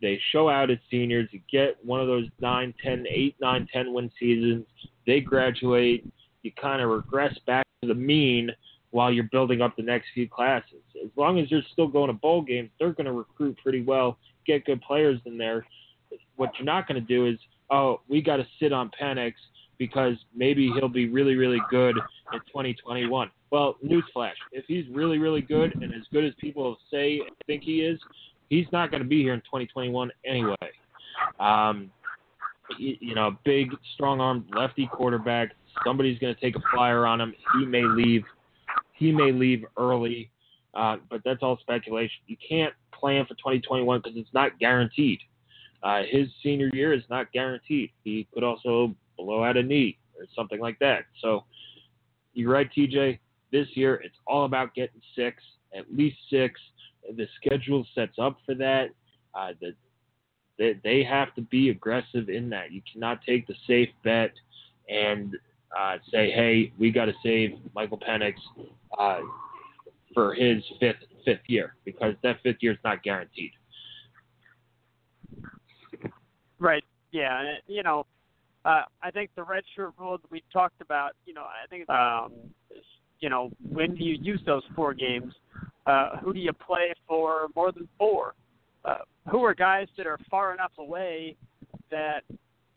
they 0.00 0.20
show 0.32 0.48
out 0.48 0.70
as 0.70 0.78
seniors. 0.90 1.28
You 1.32 1.40
get 1.50 1.76
one 1.84 2.00
of 2.00 2.06
those 2.06 2.26
9, 2.40 2.74
10, 2.82 3.06
8, 3.08 3.36
9, 3.40 3.68
10 3.72 3.92
win 3.92 4.10
seasons. 4.18 4.66
They 5.06 5.20
graduate. 5.20 6.06
You 6.42 6.52
kind 6.60 6.80
of 6.82 6.90
regress 6.90 7.36
back 7.46 7.64
to 7.82 7.88
the 7.88 7.94
mean 7.94 8.50
while 8.90 9.12
you're 9.12 9.24
building 9.24 9.60
up 9.60 9.76
the 9.76 9.82
next 9.82 10.08
few 10.14 10.28
classes. 10.28 10.80
As 11.02 11.10
long 11.16 11.38
as 11.38 11.50
you're 11.50 11.62
still 11.72 11.88
going 11.88 12.08
to 12.08 12.14
bowl 12.14 12.42
games, 12.42 12.70
they're 12.78 12.92
going 12.92 13.06
to 13.06 13.12
recruit 13.12 13.58
pretty 13.62 13.82
well, 13.82 14.18
get 14.46 14.64
good 14.64 14.80
players 14.82 15.20
in 15.26 15.36
there. 15.36 15.66
What 16.38 16.50
you're 16.58 16.64
not 16.64 16.88
going 16.88 17.00
to 17.00 17.06
do 17.06 17.26
is, 17.26 17.38
oh, 17.70 18.00
we 18.08 18.22
got 18.22 18.36
to 18.36 18.46
sit 18.58 18.72
on 18.72 18.90
Penix 19.00 19.34
because 19.76 20.14
maybe 20.34 20.72
he'll 20.74 20.88
be 20.88 21.08
really, 21.08 21.36
really 21.36 21.60
good 21.70 21.96
in 22.32 22.40
2021. 22.46 23.30
Well, 23.50 23.76
newsflash: 23.84 24.32
if 24.52 24.64
he's 24.66 24.84
really, 24.90 25.18
really 25.18 25.42
good 25.42 25.74
and 25.74 25.92
as 25.94 26.02
good 26.12 26.24
as 26.24 26.32
people 26.40 26.78
say 26.90 27.20
think 27.46 27.62
he 27.62 27.82
is, 27.82 28.00
he's 28.48 28.66
not 28.72 28.90
going 28.90 29.02
to 29.02 29.08
be 29.08 29.22
here 29.22 29.34
in 29.34 29.40
2021 29.40 30.10
anyway. 30.24 30.56
Um, 31.38 31.90
you, 32.78 32.96
you 33.00 33.14
know, 33.14 33.36
big, 33.44 33.70
strong-armed 33.94 34.44
lefty 34.54 34.88
quarterback 34.92 35.52
Somebody's 35.84 36.18
going 36.18 36.34
to 36.34 36.40
take 36.40 36.56
a 36.56 36.62
flyer 36.74 37.06
on 37.06 37.20
him. 37.20 37.34
He 37.54 37.66
may 37.66 37.82
leave. 37.82 38.24
He 38.94 39.12
may 39.12 39.32
leave 39.32 39.64
early, 39.76 40.30
uh, 40.74 40.96
but 41.08 41.20
that's 41.24 41.42
all 41.42 41.58
speculation. 41.60 42.18
You 42.26 42.36
can't 42.46 42.74
plan 42.92 43.24
for 43.26 43.34
2021 43.34 44.00
because 44.02 44.18
it's 44.18 44.32
not 44.34 44.58
guaranteed. 44.58 45.20
Uh, 45.82 46.02
his 46.08 46.28
senior 46.42 46.70
year 46.72 46.92
is 46.92 47.02
not 47.08 47.30
guaranteed. 47.32 47.90
He 48.04 48.26
could 48.34 48.42
also 48.42 48.94
blow 49.16 49.44
out 49.44 49.56
a 49.56 49.62
knee 49.62 49.98
or 50.18 50.26
something 50.34 50.60
like 50.60 50.78
that. 50.80 51.04
So 51.20 51.44
you're 52.34 52.52
right, 52.52 52.68
TJ. 52.76 53.18
This 53.52 53.68
year 53.74 53.96
it's 53.96 54.16
all 54.26 54.44
about 54.44 54.74
getting 54.74 55.00
six, 55.16 55.42
at 55.76 55.84
least 55.94 56.16
six. 56.30 56.60
The 57.16 57.26
schedule 57.40 57.86
sets 57.94 58.18
up 58.18 58.38
for 58.44 58.54
that. 58.56 58.90
Uh, 59.34 59.52
the, 59.60 59.74
they, 60.58 60.78
they 60.82 61.04
have 61.04 61.34
to 61.36 61.42
be 61.42 61.70
aggressive 61.70 62.28
in 62.28 62.50
that. 62.50 62.72
You 62.72 62.82
cannot 62.92 63.22
take 63.24 63.46
the 63.46 63.54
safe 63.66 63.88
bet 64.02 64.32
and 64.88 65.36
uh, 65.78 65.96
say, 66.10 66.30
hey, 66.30 66.72
we 66.78 66.90
got 66.90 67.06
to 67.06 67.14
save 67.22 67.52
Michael 67.74 67.98
Penix 67.98 68.34
uh, 68.98 69.20
for 70.14 70.34
his 70.34 70.62
fifth 70.80 70.96
fifth 71.24 71.40
year 71.46 71.74
because 71.84 72.14
that 72.22 72.38
fifth 72.42 72.56
year 72.60 72.72
is 72.72 72.78
not 72.84 73.02
guaranteed. 73.02 73.52
Right. 76.58 76.84
Yeah. 77.12 77.54
You 77.66 77.82
know, 77.82 78.06
uh, 78.64 78.82
I 79.02 79.10
think 79.10 79.30
the 79.36 79.42
red 79.42 79.64
shirt 79.74 79.92
rule 79.98 80.18
that 80.18 80.30
we 80.30 80.42
talked 80.52 80.80
about. 80.80 81.12
You 81.24 81.34
know, 81.34 81.42
I 81.42 81.66
think 81.68 81.88
um, 81.88 82.32
you 83.20 83.30
know 83.30 83.50
when 83.68 83.94
do 83.94 84.04
you 84.04 84.18
use 84.20 84.40
those 84.46 84.62
four 84.74 84.94
games? 84.94 85.32
Uh, 85.86 86.16
who 86.18 86.34
do 86.34 86.40
you 86.40 86.52
play 86.52 86.92
for 87.06 87.48
more 87.56 87.72
than 87.72 87.88
four? 87.96 88.34
Uh, 88.84 88.98
who 89.30 89.42
are 89.44 89.54
guys 89.54 89.88
that 89.96 90.06
are 90.06 90.18
far 90.30 90.52
enough 90.52 90.72
away 90.78 91.36
that 91.90 92.22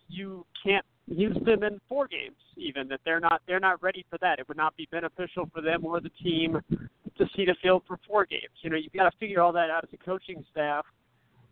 you 0.08 0.46
can't 0.63 0.86
use 1.08 1.38
them 1.46 1.63
in 1.63 1.80
four 1.89 2.08
games 2.08 2.36
even 2.62 2.88
that 2.88 3.00
they're 3.04 3.20
not 3.20 3.41
they're 3.48 3.60
not 3.60 3.82
ready 3.82 4.06
for 4.10 4.17
that. 4.20 4.39
It 4.39 4.48
would 4.48 4.58
not 4.58 4.76
be 4.78 4.88
beneficial 4.91 5.50
for 5.54 5.62
them 5.62 5.86
or 5.86 6.00
the 6.00 6.12
team 6.24 6.60
to 6.70 7.26
see 7.36 7.46
the 7.46 7.56
field 7.62 7.84
for 7.88 8.00
four 8.08 8.26
games. 8.26 8.54
You 8.62 8.70
know, 8.70 8.78
you've 8.78 8.94
got 8.94 9.10
to 9.10 9.17
figure 9.17 9.41
all 9.41 9.52
that 9.54 9.70
out 9.70 9.84
as 9.84 9.89
a 9.94 10.04
coaching 10.04 10.44
staff. 10.52 10.86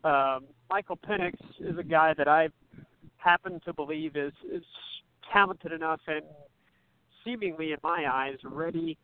Um, 0.04 0.44
Michael 0.70 0.96
Penix 0.96 1.34
is 1.58 1.78
a 1.78 1.82
guy 1.82 2.14
that 2.14 2.28
I 2.28 2.48
happen 3.16 3.60
to 3.64 3.72
believe 3.72 4.16
is 4.16 4.32
is 4.50 4.62
talented 5.32 5.72
enough 5.72 6.00
and 6.06 6.22
seemingly 7.24 7.72
in 7.72 7.78
my 7.82 8.06
eyes 8.10 8.36
ready 8.44 8.96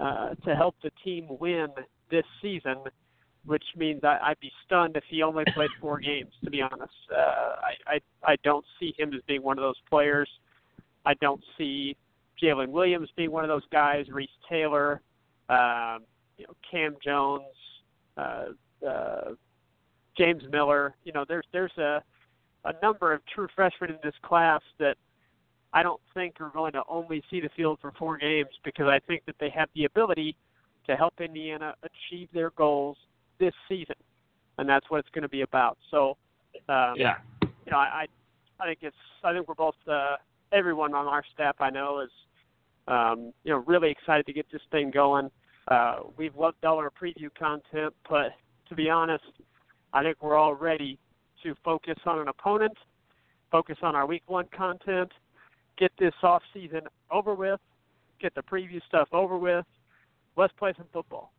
uh, 0.00 0.30
to 0.46 0.54
help 0.54 0.74
the 0.82 0.90
team 1.04 1.26
win 1.38 1.68
this 2.10 2.24
season 2.40 2.76
which 3.44 3.64
means 3.76 4.02
I, 4.04 4.18
I'd 4.22 4.40
be 4.40 4.50
stunned 4.66 4.96
if 4.96 5.04
he 5.08 5.22
only 5.22 5.44
played 5.54 5.70
four 5.80 5.98
games. 6.10 6.32
To 6.44 6.50
be 6.50 6.60
honest, 6.60 6.92
uh, 7.14 7.54
I, 7.62 7.94
I 7.94 8.00
I 8.32 8.36
don't 8.44 8.64
see 8.78 8.94
him 8.98 9.12
as 9.14 9.20
being 9.26 9.42
one 9.42 9.58
of 9.58 9.62
those 9.62 9.80
players. 9.88 10.28
I 11.06 11.14
don't 11.14 11.42
see 11.56 11.96
Jaylin 12.42 12.68
Williams 12.68 13.08
being 13.16 13.30
one 13.30 13.44
of 13.44 13.48
those 13.48 13.66
guys. 13.70 14.06
Reese 14.10 14.28
Taylor. 14.48 15.00
um, 15.48 16.00
you 16.36 16.46
know, 16.46 16.54
Cam 16.70 16.96
Jones, 17.04 17.42
uh, 18.16 18.86
uh, 18.86 19.30
James 20.18 20.42
Miller. 20.50 20.94
You 21.04 21.12
know, 21.12 21.24
there's 21.26 21.46
there's 21.52 21.76
a 21.78 22.02
a 22.64 22.72
number 22.82 23.12
of 23.12 23.20
true 23.32 23.48
freshmen 23.54 23.90
in 23.90 23.98
this 24.02 24.14
class 24.22 24.60
that 24.78 24.96
I 25.72 25.82
don't 25.82 26.00
think 26.14 26.40
are 26.40 26.50
going 26.50 26.72
to 26.72 26.82
only 26.88 27.22
see 27.30 27.40
the 27.40 27.50
field 27.56 27.78
for 27.80 27.92
four 27.98 28.18
games 28.18 28.50
because 28.64 28.86
I 28.86 28.98
think 29.06 29.24
that 29.26 29.36
they 29.38 29.50
have 29.50 29.68
the 29.74 29.84
ability 29.84 30.36
to 30.86 30.96
help 30.96 31.20
Indiana 31.20 31.74
achieve 31.82 32.28
their 32.32 32.50
goals 32.50 32.96
this 33.38 33.52
season, 33.68 33.94
and 34.58 34.68
that's 34.68 34.90
what 34.90 34.98
it's 34.98 35.08
going 35.10 35.22
to 35.22 35.28
be 35.28 35.42
about. 35.42 35.78
So, 35.90 36.16
um, 36.68 36.94
yeah, 36.96 37.16
you 37.42 37.70
know, 37.70 37.78
I 37.78 38.06
I 38.58 38.66
think 38.66 38.78
it's 38.82 38.96
I 39.22 39.32
think 39.32 39.46
we're 39.46 39.54
both 39.54 39.76
uh, 39.86 40.16
everyone 40.52 40.94
on 40.94 41.06
our 41.06 41.22
staff 41.32 41.56
I 41.60 41.70
know 41.70 42.00
is 42.00 42.10
um, 42.88 43.32
you 43.44 43.52
know 43.52 43.58
really 43.66 43.90
excited 43.90 44.26
to 44.26 44.32
get 44.32 44.46
this 44.50 44.62
thing 44.70 44.90
going. 44.90 45.30
Uh, 45.68 45.98
we've 46.16 46.34
loved 46.34 46.64
all 46.64 46.78
our 46.78 46.90
preview 46.90 47.28
content, 47.38 47.94
but 48.08 48.32
to 48.68 48.74
be 48.74 48.88
honest, 48.88 49.24
I 49.92 50.02
think 50.02 50.16
we're 50.20 50.36
all 50.36 50.54
ready 50.54 50.98
to 51.42 51.54
focus 51.64 51.96
on 52.06 52.18
an 52.18 52.28
opponent, 52.28 52.76
focus 53.50 53.76
on 53.82 53.94
our 53.94 54.06
week 54.06 54.22
one 54.26 54.46
content, 54.56 55.10
get 55.78 55.92
this 55.98 56.14
off 56.22 56.42
season 56.52 56.82
over 57.10 57.34
with, 57.34 57.60
get 58.20 58.34
the 58.34 58.42
preview 58.42 58.80
stuff 58.86 59.08
over 59.12 59.38
with. 59.38 59.64
Let's 60.36 60.52
play 60.58 60.72
some 60.76 60.86
football. 60.92 61.32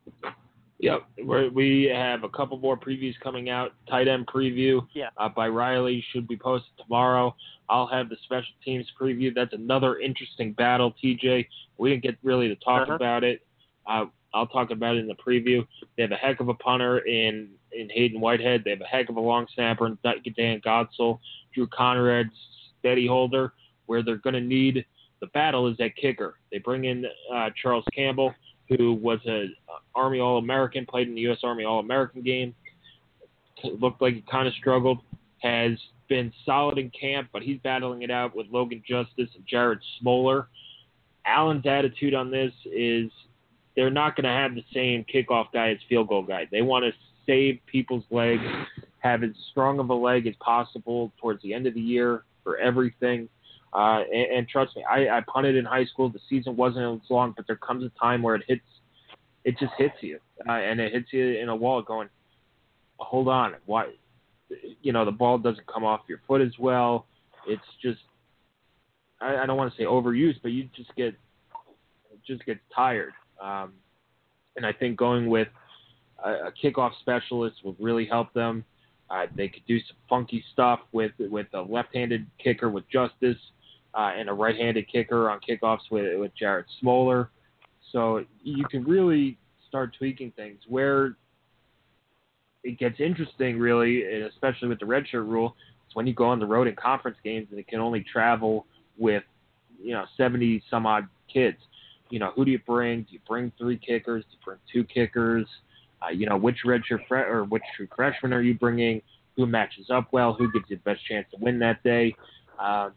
Yep, 0.79 1.01
We're, 1.25 1.49
we 1.49 1.91
have 1.93 2.23
a 2.23 2.29
couple 2.29 2.57
more 2.57 2.77
previews 2.77 3.13
coming 3.21 3.49
out. 3.49 3.73
Tight 3.89 4.07
end 4.07 4.27
preview 4.27 4.87
yeah. 4.93 5.09
uh, 5.17 5.27
by 5.27 5.49
Riley 5.49 6.03
should 6.11 6.25
be 6.27 6.37
posted 6.37 6.71
tomorrow. 6.81 7.35
I'll 7.67 7.87
have 7.87 8.07
the 8.07 8.15
special 8.23 8.53
teams 8.63 8.85
preview. 8.99 9.33
That's 9.35 9.53
another 9.53 9.99
interesting 9.99 10.53
battle, 10.53 10.93
TJ. 11.03 11.45
We 11.77 11.89
didn't 11.89 12.03
get 12.03 12.17
really 12.23 12.47
to 12.47 12.55
talk 12.55 12.83
uh-huh. 12.83 12.95
about 12.95 13.25
it. 13.25 13.45
Uh, 13.85 14.05
I'll 14.33 14.47
talk 14.47 14.71
about 14.71 14.95
it 14.95 14.99
in 14.99 15.07
the 15.07 15.15
preview. 15.15 15.67
They 15.97 16.03
have 16.03 16.11
a 16.11 16.15
heck 16.15 16.39
of 16.39 16.47
a 16.47 16.53
punter 16.53 16.99
in 16.99 17.49
in 17.71 17.89
Haydon 17.89 18.19
Whitehead. 18.19 18.63
They 18.63 18.71
have 18.71 18.81
a 18.81 18.85
heck 18.85 19.09
of 19.09 19.17
a 19.17 19.21
long 19.21 19.47
snapper 19.53 19.87
in 19.87 19.97
Dan 20.03 20.61
Godsil. 20.65 21.19
Drew 21.53 21.67
Conrad's 21.67 22.33
steady 22.79 23.07
holder. 23.07 23.53
Where 23.85 24.03
they're 24.03 24.17
going 24.17 24.35
to 24.35 24.41
need 24.41 24.85
the 25.19 25.27
battle 25.27 25.67
is 25.67 25.75
that 25.77 25.95
kicker. 25.95 26.35
They 26.51 26.59
bring 26.59 26.85
in 26.85 27.05
uh, 27.33 27.49
Charles 27.59 27.85
Campbell 27.91 28.35
who 28.69 28.93
was 28.93 29.19
a 29.27 29.47
Army 29.95 30.19
All 30.19 30.37
American, 30.37 30.85
played 30.85 31.07
in 31.07 31.15
the 31.15 31.21
U.S. 31.21 31.39
Army 31.43 31.65
All 31.65 31.79
American 31.79 32.21
game. 32.21 32.53
Looked 33.63 34.01
like 34.01 34.13
he 34.13 34.23
kind 34.31 34.47
of 34.47 34.53
struggled. 34.53 34.99
Has 35.39 35.71
been 36.07 36.31
solid 36.45 36.77
in 36.77 36.91
camp, 36.91 37.29
but 37.31 37.41
he's 37.41 37.59
battling 37.63 38.01
it 38.01 38.11
out 38.11 38.35
with 38.35 38.47
Logan 38.51 38.83
Justice 38.87 39.29
and 39.35 39.45
Jared 39.47 39.79
Smolar. 40.01 40.47
Allen's 41.25 41.65
attitude 41.65 42.13
on 42.13 42.31
this 42.31 42.51
is 42.65 43.09
they're 43.75 43.89
not 43.89 44.15
going 44.15 44.25
to 44.25 44.29
have 44.29 44.55
the 44.55 44.63
same 44.73 45.05
kickoff 45.13 45.47
guy 45.53 45.71
as 45.71 45.77
field 45.87 46.09
goal 46.09 46.23
guy. 46.23 46.47
They 46.51 46.61
want 46.61 46.85
to 46.85 46.91
save 47.29 47.59
people's 47.67 48.03
legs, 48.09 48.41
have 48.99 49.23
as 49.23 49.29
strong 49.51 49.79
of 49.79 49.89
a 49.89 49.93
leg 49.93 50.25
as 50.25 50.33
possible 50.39 51.11
towards 51.21 51.41
the 51.43 51.53
end 51.53 51.67
of 51.67 51.73
the 51.75 51.81
year 51.81 52.23
for 52.43 52.57
everything. 52.57 53.29
Uh, 53.71 54.01
and, 54.11 54.37
and 54.37 54.47
trust 54.49 54.75
me, 54.75 54.83
I, 54.83 55.17
I 55.17 55.21
punted 55.31 55.55
in 55.55 55.63
high 55.63 55.85
school. 55.85 56.09
The 56.09 56.19
season 56.27 56.55
wasn't 56.55 57.01
as 57.03 57.09
long, 57.09 57.33
but 57.37 57.45
there 57.45 57.55
comes 57.55 57.83
a 57.83 57.91
time 57.99 58.23
where 58.23 58.35
it 58.35 58.43
hits, 58.47 58.61
it 59.43 59.59
just 59.59 59.73
hits 59.77 59.93
you, 60.01 60.17
uh, 60.47 60.53
and 60.53 60.79
it 60.79 60.91
hits 60.91 61.09
you 61.11 61.37
in 61.37 61.49
a 61.49 61.55
wall. 61.55 61.81
Going, 61.83 62.09
hold 62.97 63.27
on, 63.27 63.53
why? 63.67 63.91
You 64.81 64.91
know, 64.91 65.05
the 65.05 65.11
ball 65.11 65.37
doesn't 65.37 65.67
come 65.67 65.83
off 65.83 66.01
your 66.09 66.21
foot 66.27 66.41
as 66.41 66.53
well. 66.57 67.05
It's 67.47 67.61
just, 67.81 67.99
I, 69.21 69.37
I 69.37 69.45
don't 69.45 69.57
want 69.57 69.71
to 69.71 69.77
say 69.77 69.85
overused, 69.85 70.41
but 70.41 70.49
you 70.49 70.67
just 70.75 70.93
get, 70.95 71.13
just 72.25 72.43
get 72.45 72.57
tired. 72.75 73.13
Um, 73.41 73.73
and 74.55 74.65
I 74.65 74.73
think 74.73 74.97
going 74.97 75.29
with 75.29 75.47
a, 76.23 76.47
a 76.47 76.51
kickoff 76.63 76.91
specialist 76.99 77.57
would 77.63 77.75
really 77.79 78.05
help 78.05 78.33
them. 78.33 78.63
Uh, 79.09 79.25
they 79.35 79.47
could 79.47 79.65
do 79.67 79.79
some 79.79 79.97
funky 80.07 80.43
stuff 80.53 80.79
with 80.91 81.11
with 81.19 81.47
a 81.53 81.61
left-handed 81.61 82.27
kicker 82.43 82.69
with 82.69 82.87
Justice 82.89 83.37
uh, 83.95 84.11
and 84.15 84.29
a 84.29 84.33
right-handed 84.33 84.87
kicker 84.91 85.29
on 85.29 85.39
kickoffs 85.39 85.89
with 85.91 86.19
with 86.19 86.31
Jared 86.37 86.65
Smolar. 86.81 87.29
So 87.91 88.23
you 88.43 88.65
can 88.65 88.83
really 88.83 89.37
start 89.67 89.95
tweaking 89.97 90.31
things. 90.31 90.59
Where 90.67 91.15
it 92.63 92.77
gets 92.77 92.99
interesting, 92.99 93.57
really, 93.57 94.03
especially 94.03 94.67
with 94.67 94.79
the 94.79 94.85
redshirt 94.85 95.27
rule, 95.27 95.55
is 95.87 95.95
when 95.95 96.05
you 96.05 96.13
go 96.13 96.25
on 96.25 96.39
the 96.39 96.45
road 96.45 96.67
in 96.67 96.75
conference 96.75 97.17
games 97.23 97.47
and 97.49 97.59
it 97.59 97.67
can 97.67 97.79
only 97.79 98.05
travel 98.11 98.67
with 98.97 99.23
you 99.81 99.93
know 99.93 100.05
70 100.17 100.63
some 100.69 100.85
odd 100.85 101.07
kids. 101.31 101.57
You 102.09 102.19
know, 102.19 102.31
who 102.35 102.45
do 102.45 102.51
you 102.51 102.59
bring? 102.59 103.03
Do 103.03 103.13
you 103.13 103.19
bring 103.27 103.51
three 103.57 103.77
kickers? 103.77 104.23
Do 104.25 104.31
you 104.33 104.39
bring 104.45 104.57
two 104.71 104.83
kickers? 104.83 105.47
Uh, 106.01 106.11
you 106.11 106.25
know, 106.27 106.37
which 106.37 106.57
redshirt 106.65 107.05
fre- 107.07 107.17
or 107.17 107.43
which 107.43 107.63
true 107.75 107.87
freshman 107.95 108.31
are 108.33 108.41
you 108.41 108.53
bringing? 108.53 109.01
Who 109.35 109.45
matches 109.45 109.89
up 109.89 110.07
well? 110.11 110.33
Who 110.33 110.51
gives 110.51 110.65
you 110.69 110.77
the 110.77 110.93
best 110.93 111.05
chance 111.05 111.25
to 111.31 111.37
win 111.39 111.59
that 111.59 111.83
day? 111.83 112.15
Uh, 112.57 112.89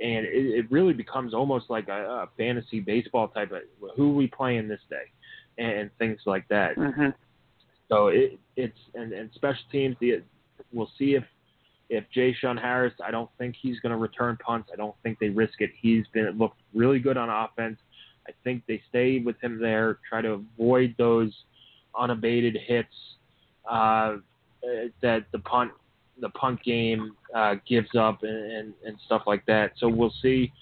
and 0.00 0.26
it, 0.26 0.58
it 0.58 0.70
really 0.70 0.92
becomes 0.92 1.34
almost 1.34 1.66
like 1.68 1.88
a, 1.88 1.92
a 1.92 2.28
fantasy 2.36 2.80
baseball 2.80 3.28
type 3.28 3.52
of 3.52 3.62
who 3.96 4.10
are 4.10 4.14
we 4.14 4.26
playing 4.26 4.68
this 4.68 4.80
day, 4.88 5.04
and, 5.58 5.72
and 5.72 5.90
things 5.98 6.20
like 6.26 6.46
that. 6.48 6.76
Mm-hmm. 6.76 7.08
So 7.88 8.08
it, 8.08 8.38
it's 8.56 8.78
and, 8.94 9.12
and 9.12 9.30
special 9.34 9.62
teams. 9.72 9.96
The, 10.00 10.22
we'll 10.72 10.90
see 10.98 11.14
if 11.14 11.24
if 11.88 12.04
J-Shun 12.12 12.56
Harris. 12.58 12.92
I 13.04 13.10
don't 13.10 13.30
think 13.38 13.56
he's 13.60 13.80
going 13.80 13.92
to 13.92 13.98
return 13.98 14.36
punts. 14.44 14.68
I 14.72 14.76
don't 14.76 14.94
think 15.02 15.18
they 15.18 15.30
risk 15.30 15.60
it. 15.60 15.70
He's 15.80 16.04
been 16.12 16.30
looked 16.38 16.60
really 16.74 16.98
good 16.98 17.16
on 17.16 17.30
offense. 17.30 17.78
I 18.26 18.32
think 18.44 18.62
they 18.68 18.82
stay 18.90 19.20
with 19.24 19.40
him 19.42 19.58
there. 19.58 19.98
Try 20.08 20.20
to 20.20 20.44
avoid 20.58 20.94
those 20.98 21.32
unabated 21.98 22.56
hits 22.66 22.88
uh, 23.70 24.16
that 25.02 25.26
the 25.32 25.38
punt 25.40 25.72
the 26.20 26.28
punt 26.30 26.62
game 26.64 27.14
uh, 27.34 27.54
gives 27.68 27.88
up 27.96 28.22
and, 28.22 28.52
and, 28.52 28.74
and 28.84 28.96
stuff 29.06 29.22
like 29.26 29.46
that. 29.46 29.72
So 29.78 29.88
we'll 29.88 30.12
see. 30.20 30.52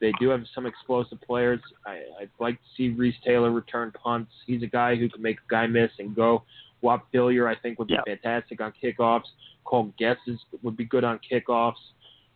They 0.00 0.12
do 0.18 0.28
have 0.30 0.42
some 0.54 0.66
explosive 0.66 1.20
players. 1.20 1.60
I, 1.86 2.02
I'd 2.20 2.30
like 2.38 2.54
to 2.54 2.68
see 2.76 2.88
Reese 2.90 3.14
Taylor 3.24 3.50
return 3.50 3.92
punts. 3.92 4.32
He's 4.46 4.62
a 4.62 4.66
guy 4.66 4.96
who 4.96 5.08
can 5.08 5.22
make 5.22 5.36
a 5.36 5.50
guy 5.50 5.66
miss 5.66 5.90
and 5.98 6.14
go. 6.14 6.44
Whop 6.80 7.06
Philyor, 7.12 7.46
I 7.46 7.58
think, 7.60 7.78
would 7.78 7.88
be 7.88 7.94
yep. 7.94 8.04
fantastic 8.06 8.60
on 8.60 8.72
kickoffs. 8.82 9.24
Cole 9.64 9.92
Guesses 9.98 10.38
would 10.62 10.76
be 10.76 10.84
good 10.84 11.04
on 11.04 11.18
kickoffs. 11.30 11.74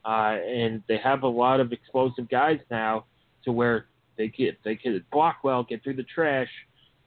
Uh, 0.04 0.38
and 0.46 0.82
they 0.88 0.96
have 0.96 1.22
a 1.22 1.28
lot 1.28 1.60
of 1.60 1.72
explosive 1.72 2.28
guys 2.28 2.58
now 2.70 3.04
to 3.44 3.52
where 3.52 3.86
they 4.16 4.28
get 4.28 4.58
they 4.64 4.74
can 4.74 5.04
block 5.12 5.38
well, 5.44 5.62
get 5.62 5.82
through 5.82 5.96
the 5.96 6.04
trash. 6.04 6.48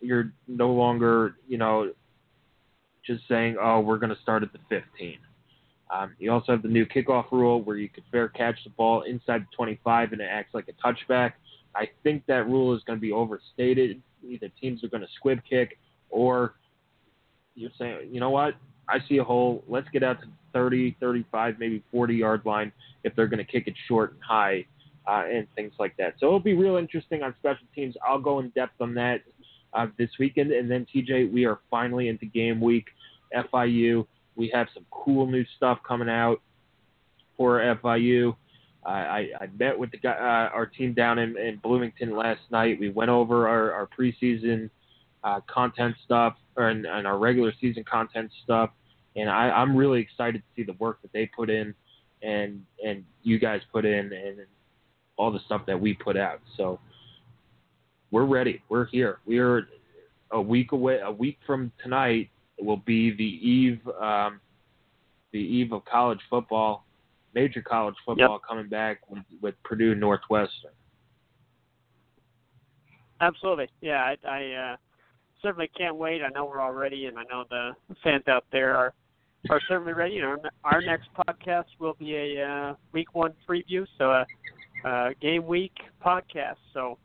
You're 0.03 0.33
no 0.47 0.71
longer, 0.71 1.35
you 1.47 1.57
know, 1.57 1.91
just 3.05 3.23
saying, 3.27 3.57
oh, 3.61 3.79
we're 3.79 3.97
going 3.97 4.13
to 4.15 4.21
start 4.21 4.43
at 4.43 4.51
the 4.53 4.59
15. 4.69 5.17
Um, 5.89 6.15
you 6.17 6.31
also 6.31 6.51
have 6.51 6.61
the 6.61 6.69
new 6.69 6.85
kickoff 6.85 7.31
rule 7.31 7.61
where 7.61 7.77
you 7.77 7.89
can 7.89 8.03
fair 8.11 8.27
catch 8.29 8.63
the 8.63 8.69
ball 8.71 9.03
inside 9.03 9.41
the 9.41 9.55
25 9.55 10.13
and 10.13 10.21
it 10.21 10.27
acts 10.29 10.53
like 10.53 10.67
a 10.67 10.87
touchback. 10.87 11.33
I 11.75 11.89
think 12.03 12.25
that 12.27 12.47
rule 12.47 12.75
is 12.75 12.83
going 12.83 12.97
to 12.97 13.01
be 13.01 13.11
overstated. 13.11 14.01
Either 14.27 14.49
teams 14.59 14.83
are 14.83 14.87
going 14.87 15.01
to 15.01 15.09
squib 15.15 15.39
kick 15.47 15.77
or 16.09 16.55
you're 17.55 17.71
saying, 17.77 18.09
you 18.11 18.19
know 18.19 18.29
what? 18.29 18.55
I 18.89 18.97
see 19.07 19.17
a 19.17 19.23
hole. 19.23 19.63
Let's 19.67 19.87
get 19.89 20.03
out 20.03 20.19
to 20.21 20.27
30, 20.53 20.97
35, 20.99 21.55
maybe 21.59 21.83
40 21.91 22.15
yard 22.15 22.41
line 22.45 22.71
if 23.03 23.15
they're 23.15 23.27
going 23.27 23.43
to 23.43 23.51
kick 23.51 23.67
it 23.67 23.73
short 23.87 24.13
and 24.13 24.21
high 24.23 24.65
uh, 25.07 25.23
and 25.29 25.47
things 25.55 25.73
like 25.79 25.95
that. 25.97 26.15
So 26.19 26.27
it'll 26.27 26.39
be 26.39 26.53
real 26.53 26.77
interesting 26.77 27.23
on 27.23 27.35
special 27.39 27.65
teams. 27.75 27.95
I'll 28.07 28.19
go 28.19 28.39
in 28.39 28.49
depth 28.49 28.79
on 28.79 28.93
that 28.95 29.21
uh, 29.73 29.87
this 29.97 30.09
weekend. 30.19 30.51
And 30.51 30.69
then, 30.69 30.85
TJ, 30.93 31.31
we 31.31 31.45
are 31.45 31.59
finally 31.69 32.07
into 32.09 32.25
game 32.25 32.61
week. 32.61 32.85
FIU. 33.35 34.05
We 34.35 34.51
have 34.53 34.67
some 34.73 34.85
cool 34.91 35.27
new 35.27 35.45
stuff 35.57 35.79
coming 35.87 36.09
out 36.09 36.41
for 37.37 37.59
FIU. 37.59 38.35
Uh, 38.85 38.89
I, 38.89 39.27
I 39.39 39.47
met 39.57 39.77
with 39.77 39.91
the 39.91 39.97
guy, 39.97 40.11
uh, 40.11 40.55
our 40.55 40.65
team 40.65 40.93
down 40.93 41.17
in, 41.19 41.37
in 41.37 41.57
Bloomington 41.63 42.15
last 42.15 42.41
night. 42.51 42.79
We 42.79 42.89
went 42.89 43.09
over 43.09 43.47
our, 43.47 43.71
our 43.71 43.87
preseason 43.97 44.69
uh, 45.23 45.39
content 45.47 45.95
stuff 46.03 46.35
or 46.57 46.67
and, 46.69 46.85
and 46.85 47.07
our 47.07 47.17
regular 47.17 47.53
season 47.61 47.85
content 47.89 48.29
stuff, 48.43 48.71
and 49.15 49.29
I, 49.29 49.49
I'm 49.49 49.75
really 49.75 50.01
excited 50.01 50.39
to 50.39 50.43
see 50.55 50.63
the 50.65 50.75
work 50.79 51.01
that 51.01 51.13
they 51.13 51.27
put 51.27 51.49
in 51.49 51.73
and 52.23 52.63
and 52.83 53.03
you 53.21 53.39
guys 53.39 53.61
put 53.71 53.85
in 53.85 54.11
and 54.11 54.39
all 55.17 55.31
the 55.31 55.39
stuff 55.45 55.65
that 55.67 55.79
we 55.79 55.93
put 55.93 56.17
out. 56.17 56.39
So 56.57 56.79
we're 58.13 58.25
ready. 58.25 58.61
We're 58.69 58.85
here. 58.85 59.17
We 59.25 59.39
are 59.39 59.67
a 60.31 60.39
week 60.39 60.71
away. 60.71 60.99
A 61.03 61.11
week 61.11 61.39
from 61.47 61.71
tonight 61.81 62.29
will 62.59 62.77
be 62.77 63.09
the 63.09 63.23
eve, 63.23 63.81
um, 63.99 64.39
the 65.31 65.39
eve 65.39 65.73
of 65.73 65.83
college 65.85 66.19
football, 66.29 66.85
major 67.33 67.63
college 67.63 67.95
football 68.05 68.33
yep. 68.33 68.41
coming 68.47 68.69
back 68.69 68.99
with, 69.09 69.23
with 69.41 69.55
Purdue 69.63 69.95
Northwestern. 69.95 70.71
Absolutely, 73.19 73.67
yeah. 73.81 74.13
I, 74.23 74.27
I 74.27 74.73
uh, 74.73 74.75
certainly 75.41 75.71
can't 75.75 75.95
wait. 75.95 76.21
I 76.21 76.29
know 76.29 76.45
we're 76.45 76.61
all 76.61 76.71
ready, 76.71 77.07
and 77.07 77.17
I 77.17 77.23
know 77.23 77.45
the 77.49 77.71
fans 78.03 78.27
out 78.27 78.45
there 78.51 78.75
are 78.75 78.93
are 79.49 79.59
certainly 79.67 79.93
ready. 79.93 80.15
You 80.15 80.21
know, 80.21 80.37
our 80.63 80.81
next 80.81 81.09
podcast 81.27 81.65
will 81.79 81.95
be 81.95 82.15
a 82.15 82.47
uh, 82.47 82.75
week 82.91 83.15
one 83.15 83.33
preview, 83.49 83.87
so 83.97 84.11
a, 84.11 84.25
a 84.85 85.13
game 85.19 85.47
week 85.47 85.73
podcast. 86.05 86.57
So 86.73 86.99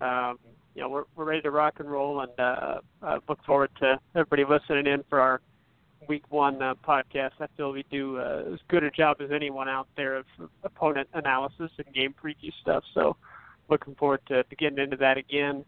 um, 0.00 0.38
you 0.74 0.82
know 0.82 0.88
we're 0.88 1.04
we're 1.16 1.24
ready 1.24 1.42
to 1.42 1.50
rock 1.50 1.74
and 1.78 1.90
roll, 1.90 2.20
and 2.20 2.32
uh, 2.38 2.78
uh, 3.02 3.18
look 3.28 3.42
forward 3.44 3.70
to 3.80 3.98
everybody 4.14 4.44
listening 4.44 4.86
in 4.86 5.04
for 5.08 5.20
our 5.20 5.40
week 6.08 6.24
one 6.30 6.60
uh, 6.62 6.74
podcast. 6.86 7.32
I 7.40 7.46
feel 7.56 7.72
we 7.72 7.84
do 7.90 8.18
uh, 8.18 8.44
as 8.52 8.58
good 8.68 8.84
a 8.84 8.90
job 8.90 9.18
as 9.20 9.30
anyone 9.32 9.68
out 9.68 9.88
there 9.96 10.16
of 10.16 10.26
opponent 10.62 11.08
analysis 11.14 11.70
and 11.78 11.94
game 11.94 12.14
preview 12.22 12.52
stuff. 12.60 12.84
So 12.92 13.16
looking 13.68 13.94
forward 13.94 14.20
to, 14.28 14.42
to 14.42 14.56
getting 14.56 14.78
into 14.78 14.96
that 14.98 15.16
again. 15.16 15.64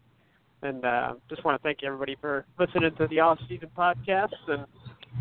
And 0.61 0.83
uh, 0.85 1.13
just 1.29 1.43
want 1.43 1.59
to 1.59 1.63
thank 1.63 1.83
everybody 1.83 2.17
for 2.19 2.45
listening 2.59 2.91
to 2.97 3.07
the 3.07 3.19
off 3.19 3.39
season 3.47 3.69
podcast, 3.77 4.33
and 4.47 4.65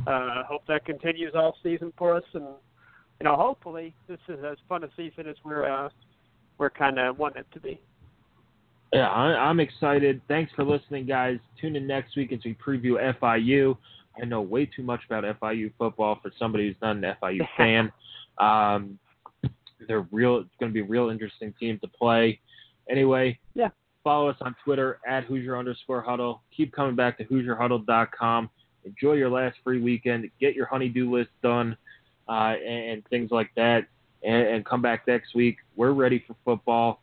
uh, 0.07 0.45
hope 0.45 0.63
that 0.67 0.87
continues 0.87 1.33
all 1.35 1.57
season 1.63 1.93
for 1.99 2.17
us. 2.17 2.25
And 2.33 2.47
you 3.21 3.25
know, 3.25 3.37
hopefully 3.37 3.95
this 4.09 4.19
is 4.29 4.39
as 4.45 4.57
fun 4.69 4.85
a 4.85 4.89
season 4.97 5.29
as 5.29 5.37
we're 5.45 5.69
uh, 5.71 5.91
we're 6.59 6.71
kind 6.71 6.99
of 6.99 7.19
wanting 7.19 7.41
it 7.41 7.53
to 7.53 7.61
be. 7.61 7.81
Yeah, 8.93 9.09
I, 9.09 9.49
I'm 9.49 9.61
excited. 9.61 10.21
Thanks 10.29 10.53
for 10.55 10.65
listening, 10.65 11.07
guys. 11.07 11.39
Tune 11.61 11.77
in 11.77 11.87
next 11.87 12.17
week 12.17 12.33
as 12.33 12.41
we 12.45 12.55
preview 12.55 13.15
FIU. 13.21 13.77
I 14.21 14.25
know 14.25 14.41
way 14.41 14.67
too 14.67 14.83
much 14.83 15.01
about 15.09 15.25
FIU 15.41 15.73
football 15.77 16.19
for 16.23 16.31
somebody 16.39 16.69
who's 16.69 16.77
not 16.81 16.97
an 16.97 17.17
FIU 17.23 17.47
fan. 17.57 17.93
Um, 18.39 18.99
they're 19.87 20.07
real. 20.13 20.39
It's 20.39 20.49
going 20.59 20.71
to 20.71 20.75
be 20.75 20.81
a 20.81 20.89
real 20.89 21.11
interesting 21.11 21.53
team 21.59 21.79
to 21.81 21.89
play. 21.89 22.41
Anyway, 22.89 23.39
yeah. 23.55 23.69
Follow 24.07 24.29
us 24.29 24.37
on 24.41 24.55
Twitter 24.65 25.01
at 25.05 25.25
Hoosier 25.25 25.59
underscore 25.59 26.01
Huddle. 26.01 26.41
Keep 26.57 26.73
coming 26.73 26.95
back 26.95 27.19
to 27.19 27.25
HoosierHuddle.com. 27.25 28.49
Enjoy 28.85 29.15
your 29.15 29.29
last 29.29 29.57
free 29.65 29.81
weekend. 29.81 30.31
Get 30.41 30.55
your 30.55 30.67
honeydew 30.67 31.13
list 31.13 31.31
done 31.43 31.77
uh, 32.29 32.55
and, 32.65 32.91
and, 32.91 33.09
things 33.09 33.33
like 33.33 33.51
that. 33.57 33.89
And, 34.23 34.47
and 34.47 34.65
come 34.65 34.81
back 34.81 35.09
next 35.09 35.35
week. 35.35 35.57
We're 35.75 35.91
ready 35.91 36.23
for 36.25 36.37
football. 36.45 37.03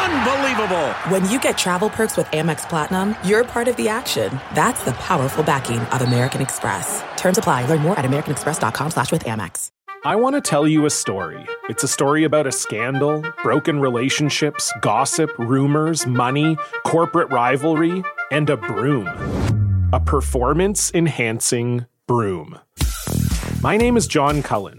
Unbelievable! 0.00 0.92
When 1.10 1.28
you 1.28 1.38
get 1.38 1.58
travel 1.58 1.90
perks 1.90 2.16
with 2.16 2.26
Amex 2.28 2.66
Platinum, 2.68 3.14
you're 3.24 3.44
part 3.44 3.68
of 3.68 3.76
the 3.76 3.88
action. 3.88 4.40
That's 4.54 4.82
the 4.84 4.92
powerful 4.92 5.44
backing 5.44 5.80
of 5.80 6.00
American 6.00 6.40
Express. 6.40 7.04
Terms 7.16 7.36
apply. 7.36 7.66
Learn 7.66 7.80
more 7.80 7.98
at 7.98 8.04
americanexpress.com 8.04 8.92
slash 8.92 9.12
with 9.12 9.24
Amex. 9.24 9.70
I 10.02 10.16
want 10.16 10.34
to 10.36 10.40
tell 10.40 10.66
you 10.66 10.86
a 10.86 10.90
story. 10.90 11.44
It's 11.68 11.84
a 11.84 11.88
story 11.88 12.24
about 12.24 12.46
a 12.46 12.52
scandal, 12.52 13.22
broken 13.42 13.78
relationships, 13.80 14.72
gossip, 14.80 15.30
rumors, 15.38 16.06
money, 16.06 16.56
corporate 16.86 17.30
rivalry, 17.30 18.02
and 18.30 18.48
a 18.48 18.56
broom. 18.56 19.06
A 19.92 20.00
performance 20.00 20.90
enhancing 20.94 21.84
broom. 22.06 22.58
My 23.60 23.76
name 23.76 23.98
is 23.98 24.06
John 24.06 24.42
Cullen. 24.42 24.78